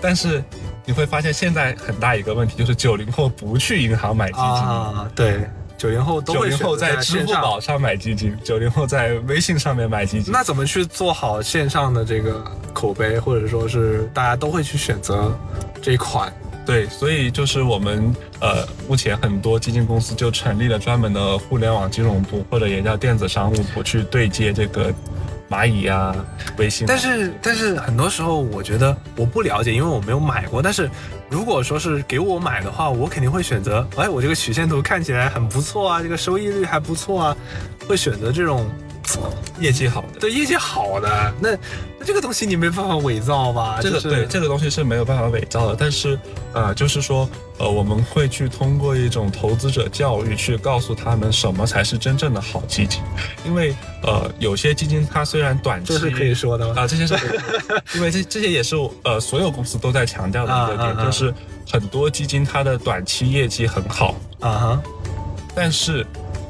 [0.00, 0.44] 但是
[0.84, 4.44] 你会发现现在很大一个问题就是九零后不去银行买基金。
[4.44, 5.40] 啊，对，
[5.82, 10.32] 九零后都会在支付宝上买基金，九零后在微信上面买基金。
[10.32, 12.40] 那怎么去做好线上的这个
[12.72, 15.36] 口碑，或者说是大家都会去选择
[15.82, 16.32] 这一款？
[16.64, 24.94] 对，所以就是我们呃，目前很多基金公司就成立了专门的互联网金融部，或者也叫电子商务部，去对接这个
[25.50, 26.14] 蚂蚁啊、
[26.58, 26.88] 微信啊。
[26.88, 30.62] 但是但是很多时候我觉得我不了解，因为我没有买过。
[30.62, 30.88] 但是
[31.32, 37.36] 如果说是给我买的话，我肯定会选择，哎，我这个曲线图看起来很不错啊，这个收益率还不错啊，
[37.88, 38.70] 会选择这种
[39.60, 41.34] 业绩好的，对业绩好的。
[41.40, 41.50] 那
[41.98, 43.78] 那这个东西你没办法伪造吧？
[43.80, 46.18] 这个就是对这个东西是没有办法伪造的，但是
[46.52, 47.28] 呃，就是说
[47.58, 53.00] 呃，我们会去通过一种投资者教育去告诉他们什么才是真正的好基金，
[53.44, 56.82] 因为呃，有些基金它虽然短期这是可以说的吗？
[56.82, 61.32] 啊，这些是可以说的， 因为这这些也是呃所有公司都在强调的一个点，啊啊啊就是
[61.70, 64.82] 很多基金它的短期业绩很好，啊哈，
[65.54, 66.04] 但是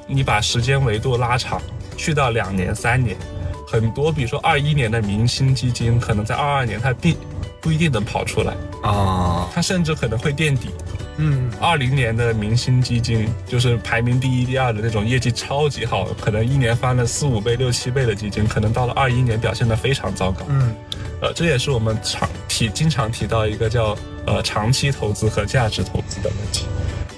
[0.06, 1.60] 你把时间维度拉长，
[2.02, 3.16] 去到两年、三年，
[3.64, 7.16] 很多比如说二一年的明星基金，可能在二二年它并
[7.60, 10.70] 不一定能跑出来，啊，它甚至可能会垫底。
[11.18, 20.44] 嗯二零年的明星基金，就是排名第一、第二的那种业绩超级好，可能一年翻了四五倍、六七倍的基金，可能到了二一年表现得非常糟糕。
[20.48, 20.74] 嗯
[21.20, 23.96] 呃，这也是我们常提经常提到一个叫
[24.26, 26.66] 呃长期投资和价值投资的问题。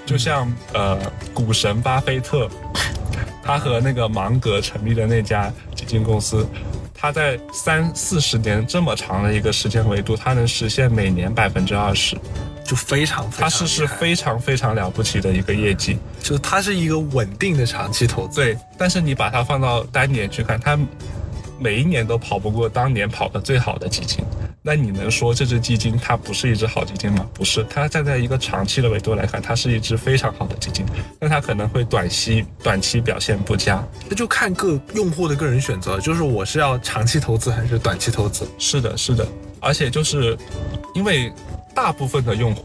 [0.06, 0.98] 就像呃
[1.32, 2.48] 股神巴菲特，
[3.42, 6.46] 他和那个芒格成立的那家基金公司，
[6.92, 12.16] 他在三四十年这么长的一个时间维度，他能实现每年百分之二十，
[12.64, 15.98] 就非常非常他是是非常非常了不起的一个业绩。
[16.22, 18.40] 就它是一个稳定的长期投资。
[18.40, 20.78] 对，但是你把它放到单年去看，它
[21.58, 24.24] 每一年都跑不过当年跑得最好的基金。
[24.66, 27.28] 那你能说这只基金它不是一只好基金吗？
[27.34, 30.86] 不是，它站在一个长期的维度来看，它是一只非常好的基金，
[31.20, 33.86] 那它可能会短期短期表现不佳。
[34.08, 38.48] 那就看各用户的个人选择，就是我是要长期投资还是短期投资。
[38.58, 39.28] 是的，是的，
[39.60, 40.34] 而且就是
[40.94, 41.30] 因为
[41.74, 42.64] 大部分的用户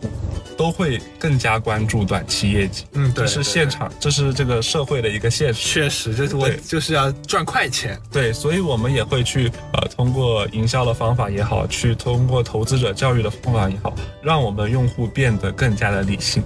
[0.59, 5.69] 都会更加关注短期业绩，嗯对这是现场，这是这个社会的一个现实。
[5.73, 7.97] 确实，就是我就是要赚快钱。
[8.11, 16.43] 对，所以我们也会去呃，通过营销的方法也好，去通过投资者教育的方法也好，让我们用户变得更加的理性。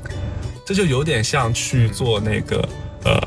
[0.64, 2.70] 这就有点像去做那个
[3.06, 3.20] 呃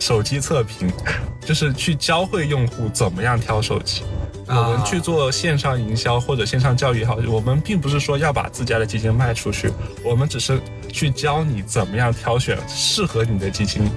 [0.00, 0.92] 手机测评，
[1.40, 4.02] 就是去教会用户怎么样挑手机。
[4.48, 9.72] 我啊们去做线上营销或者线上教育也好，我们并不是说要把自家的基金卖出去，
[10.04, 10.60] 我们只是
[10.92, 13.90] 去教你怎么样挑选适合你的基金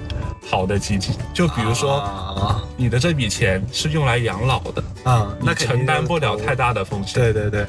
[0.48, 1.14] 好的基金。
[1.32, 7.14] 就比如说，啊你的这笔钱是用来养老的，啊，你那承担不了太大的风险。
[7.14, 7.66] 对对对，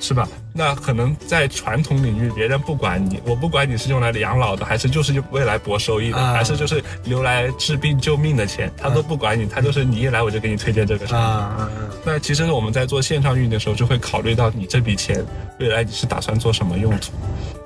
[0.00, 0.28] 是吧？
[0.52, 11.18] 那可能在传统领域，别人不管你，我不管你是用来养老的，还是就是未来博收益的，啊还是就是留来治病救命的钱，他都不管你，他就是你一来我就给你推荐这个产品。
[11.18, 11.70] 啊，
[12.04, 15.24] 那其实我们在做线上运营的时候，就会考虑到你这笔钱
[15.58, 17.12] 未来你是打算做什么用途，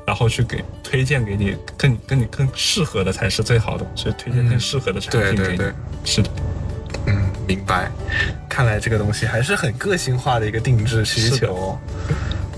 [0.06, 5.36] 然后去给推荐给你更跟你更适合的才是最好的，所以推荐更适合的产品给你。
[5.36, 5.72] 对对对，
[6.04, 6.53] 是的，嗯，
[7.46, 7.90] 明白。
[8.48, 11.78] 看来这个东西还是很个性化的一个定制需求。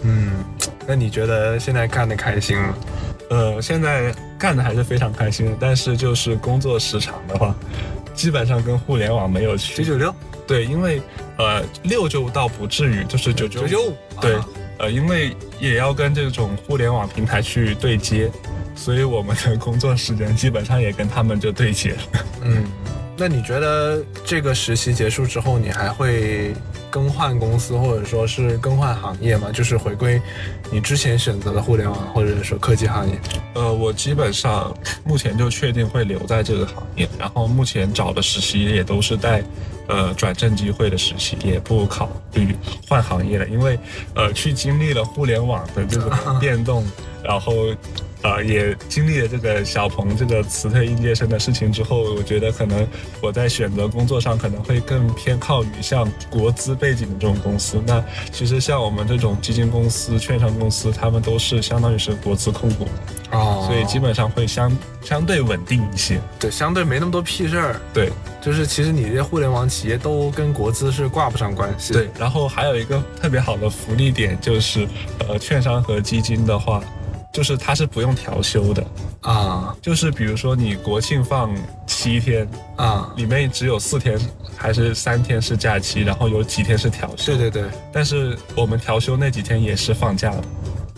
[0.02, 0.44] 嗯，
[0.86, 2.74] 那你觉得现在干的开心吗？
[3.28, 7.52] 呃，现在干的还是非常开心的，但是就是工作时长的话，
[8.14, 9.84] 基本上跟互联网没有区别。
[9.84, 10.14] 九九六，
[10.46, 11.02] 对，因为
[11.36, 18.30] 呃六就倒不至于，就是九九九九五，对啊，呃，因为也要跟这种互联网平台去对接，
[18.76, 21.98] 所以我们的工作时间基本上也跟他们就对接了。
[22.42, 22.64] 嗯，
[23.18, 26.54] 那你觉得这个实习结束之后，你还会
[26.96, 29.50] 更换公司，或者说是更换行业吗？
[29.52, 30.18] 就是回归
[30.70, 33.20] 你之前选择的互联网或者说科技行业？
[33.52, 34.74] 呃，我基本上
[35.04, 39.42] 目前就确定会留在这个行业，然后目前找的实习也都是带
[39.88, 42.56] 呃转正机会的实习，也不考虑
[42.88, 43.78] 换行业了，因为
[44.14, 46.82] 呃去经历了互联网的这个 变动，
[47.22, 47.52] 然后。
[48.22, 52.84] 呃，也经历了这个小鹏这个辞退应届生的事情之后，我觉得可能
[53.20, 57.80] 我在选择工作上可能会更偏靠于像国资背景的这种公司。
[57.86, 63.36] 那其实像我们这种基金公司、券商公司，他们都是相当于是国资控股的。
[63.36, 64.70] 哦所以基本上会相
[65.02, 66.20] 相对稳定一些。
[66.38, 67.80] 对相对没那么多屁事儿。
[67.92, 71.92] 对就是其实你这些互联网企业都跟国资是挂不上关系。
[71.92, 74.86] 对，然后还有一个特别好的福利点就是，
[75.18, 76.80] 呃，券商和基金的话，
[77.36, 78.82] 就是它是不用调休的。
[79.20, 81.54] 啊就是比如说你国庆放
[81.86, 84.18] 七天，啊，里面只有四天
[84.56, 87.36] 还是三天是假期，然后有几天是调休。
[87.36, 90.42] 对对对，但是我们调休那几天也是放假的，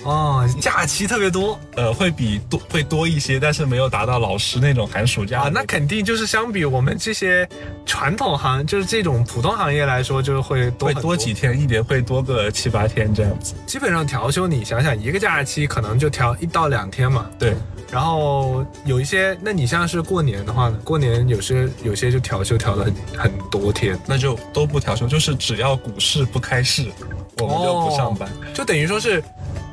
[0.09, 7.49] 哦，假期特别多呃，会比多会多一些，但是没有达到老师那种寒暑假啊，那肯定就是相比我们这些
[7.87, 11.39] 传统行，就是这种普通行业来说，就是会多多几。
[11.39, 13.55] 天，一年会多个七八天这样子。
[13.65, 17.31] 基本上调休，你想想，一个假期可能就调一到两天嘛。
[17.39, 17.55] 对，
[17.93, 26.91] 然后有一些，那你像是过年的话呢，过年有些有些就调休调了很很多天，那就都不调休，就是只要股市不开市，
[27.37, 28.29] 我们就不上班。
[28.53, 29.23] 就等于说是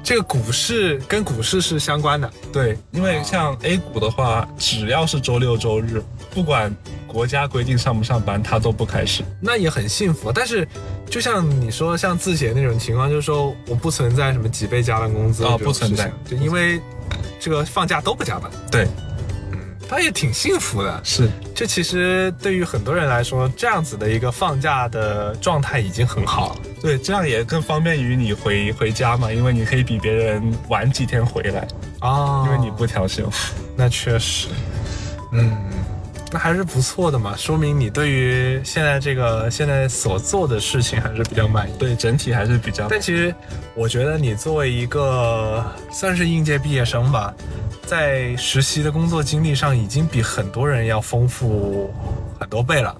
[0.05, 2.31] 这个股市跟股市是相关的。
[2.53, 5.99] 对，因为像 A 股的话，只要是周六周日，
[6.29, 6.73] 不管
[7.07, 9.23] 国家规定上不上班，它都不开市。
[9.41, 10.31] 那也很幸福。
[10.31, 10.67] 但是，
[11.09, 16.79] 就像你说，像字节那种情况，就是说我不存在什么几倍加班工资啊不存在就因为
[17.39, 18.87] 这个放假都不加班，对，
[19.53, 21.01] 嗯他也挺幸福的。
[21.03, 26.61] 是这其实对于很多人来说，这样子的一个放假的状态已经很好了。
[26.85, 31.67] 对，这样也更方便于你回回家嘛，因为你可以比别人晚几天回来，
[31.97, 33.27] 啊因为你不调休。
[33.75, 34.49] 那确实，
[35.31, 35.57] 嗯，
[36.31, 41.73] 那还是不错的嘛，说明你对于现在这个现在所做的事情还是比较满意。
[41.79, 43.33] 对，整体还是比较但其实
[43.73, 47.33] 我觉得你作为一个算是应届毕业生吧，
[47.87, 51.91] 在实习的工作经历上已经比很多人要丰富
[52.39, 52.95] 很多倍了。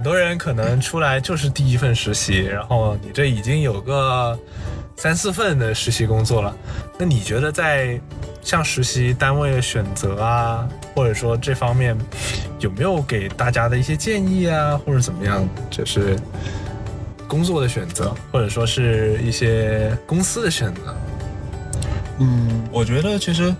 [0.00, 4.38] 很多人可能出来就是第一份实习，然后你这已经有个
[4.96, 6.56] 三四份的实习工作了。
[6.98, 8.00] 那你觉得在
[8.40, 11.94] 像实习单位的选择啊，或者说这方面，
[12.60, 15.46] 有没有给大家的一些建议啊，或者怎么样？
[15.68, 16.18] 就是
[17.28, 20.96] 工作的选择，或者说是一些公司的选择。
[22.20, 23.54] 嗯，我觉得其实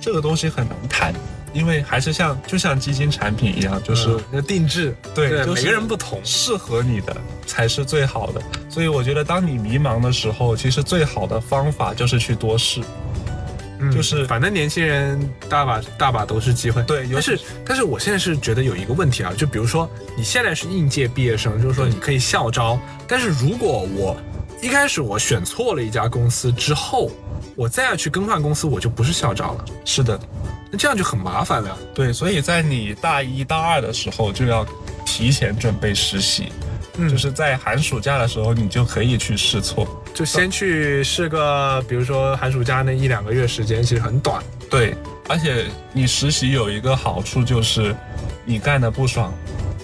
[0.00, 1.12] 这个东西很难谈，
[1.52, 6.20] 因为还是像就像基金产品一样，就是、嗯要定制，对，就是每个人不同。
[6.24, 8.40] 适合你的才是最好的。
[8.68, 12.80] 所以我觉得，当你迷茫的时候，其实最好的方法就是去多试。
[13.82, 16.82] 嗯就是反正年轻人大把大把都是机会。
[16.82, 22.78] 对但是但是我现在是觉得有一个问题啊，就比如说你现在是应届毕业生，就是说你可以校招，
[23.08, 24.14] 但是如果我
[24.60, 27.10] 一开始我选错了一家公司之后，
[27.56, 30.18] 我再要去更换公司，我就不是校招了，是的，
[30.70, 31.76] 那这样就很麻烦了。
[31.94, 34.66] 对，所以在你大一大二的时候就要
[35.04, 36.52] 提前准备实习，
[36.96, 39.86] 嗯就是在寒暑假的时候你就可以去试错。
[40.12, 44.42] 就先去试个，比如说寒暑假那一两个月时间，其实很短。
[44.68, 44.94] 对，
[45.28, 47.94] 而且你实习有一个好处就是，
[48.44, 49.32] 你干的不爽，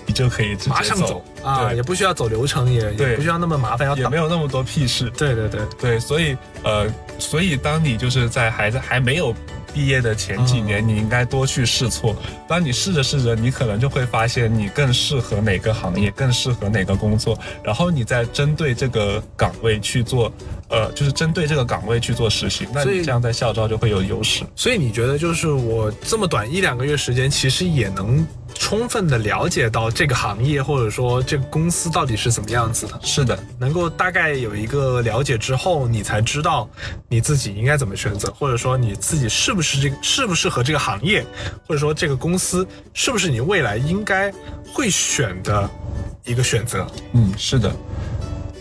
[0.05, 4.17] 你就可以直接马上走啊，也不需要走流程，也也不需要那么麻烦，要也没。
[4.17, 5.09] 有那么多屁事。
[5.17, 6.87] 对对对，对，所以呃，
[7.19, 9.35] 所以当你就是在孩子还没有
[9.73, 12.17] 毕业的前几年，你应该多去试错。
[12.49, 20.33] 当你试着试着，你可能就会发现你更适合哪个行业，更适合哪个工作，然后你再针对这个岗位去做，
[20.69, 22.67] 呃，就是针对这个岗位去做实习。
[22.73, 24.45] 那你这样在校招就会有优势。
[24.55, 28.27] 所以你觉得就是我这么短一两个月时间，其实也能
[28.59, 36.69] 充分的了解到这个行业或者说这个公司到底是怎么样子的，是的，能够大概有一个了解之后，你才知道
[37.09, 41.25] 你自己应该怎么选择，或者说你自己是不是这个适不适合这个行业，
[41.67, 44.33] 或者说这个公司是不是你未来应该
[44.73, 45.69] 会选的
[46.25, 46.87] 一个选择。
[47.13, 47.73] 嗯，是的。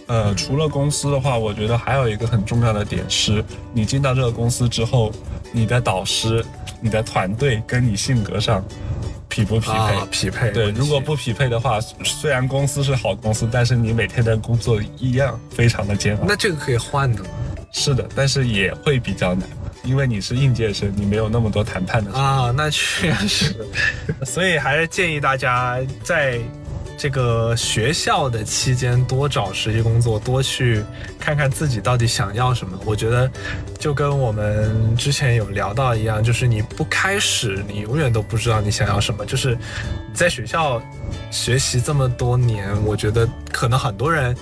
[0.08, 3.44] 呃，除了公司的话，我觉得还有一个很重要的点是，
[3.74, 5.12] 你进到这个公司之后，
[5.52, 6.46] 你的导师、
[6.80, 8.64] 你的团队跟你性格上
[9.36, 9.74] 匹不匹配？
[9.74, 16.24] 啊，匹配对，如果不匹配的话，虽然公司是好公司，但是你每天的工作一样非常的煎熬。
[16.26, 17.30] 那这个可以换的吗？
[17.74, 19.46] 是的，但是也会比较难，
[19.84, 22.14] 因为你是应届生，你没有那么多谈判的。
[22.18, 23.54] 啊，那确实，
[24.24, 26.40] 所以还是建议大家在
[26.98, 30.84] 这个学校的期间多找实习工作，多去
[31.20, 32.80] 看看自己到底想要什么。
[32.86, 33.30] 我觉得
[33.78, 39.26] 就跟我们之前有聊到一样，就是你不开始，你永远都不知道你想要什么。
[39.26, 40.82] 就是你在学校
[41.32, 44.36] 学习这么多年，我觉得可能很多人。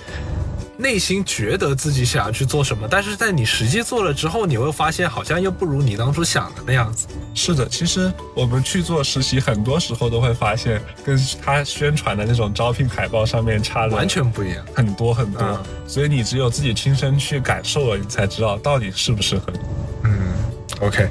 [0.76, 7.06] 内心觉得自己想要去做什么，但是在你实际做了之后，你会发现好像又不如你当初想的那样子。
[7.34, 14.64] 是的，其实我们去做实习，很多时候都会发现，跟他宣传的那种招聘海报上面差的完全不一样。
[14.74, 15.42] 很多很多。
[15.42, 19.58] 嗯所以你只有自己亲身去感受了，你才知道到底适不适合你。
[20.04, 20.32] 嗯
[20.80, 21.08] ，OK。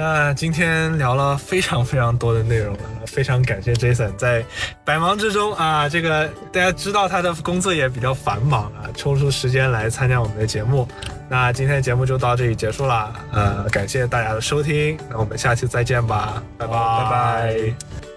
[0.00, 4.42] 那今天聊了非常非常多的内容了，非常感谢 Jason 在
[4.82, 10.88] 百忙之中啊，这个大家知道他的工作也比较繁忙啊，抽出时间来参加我们的节目。
[11.28, 18.09] 那今天的节目就到这里结束了，呃，感谢大家的收听，那我们下期再见吧，拜拜拜拜。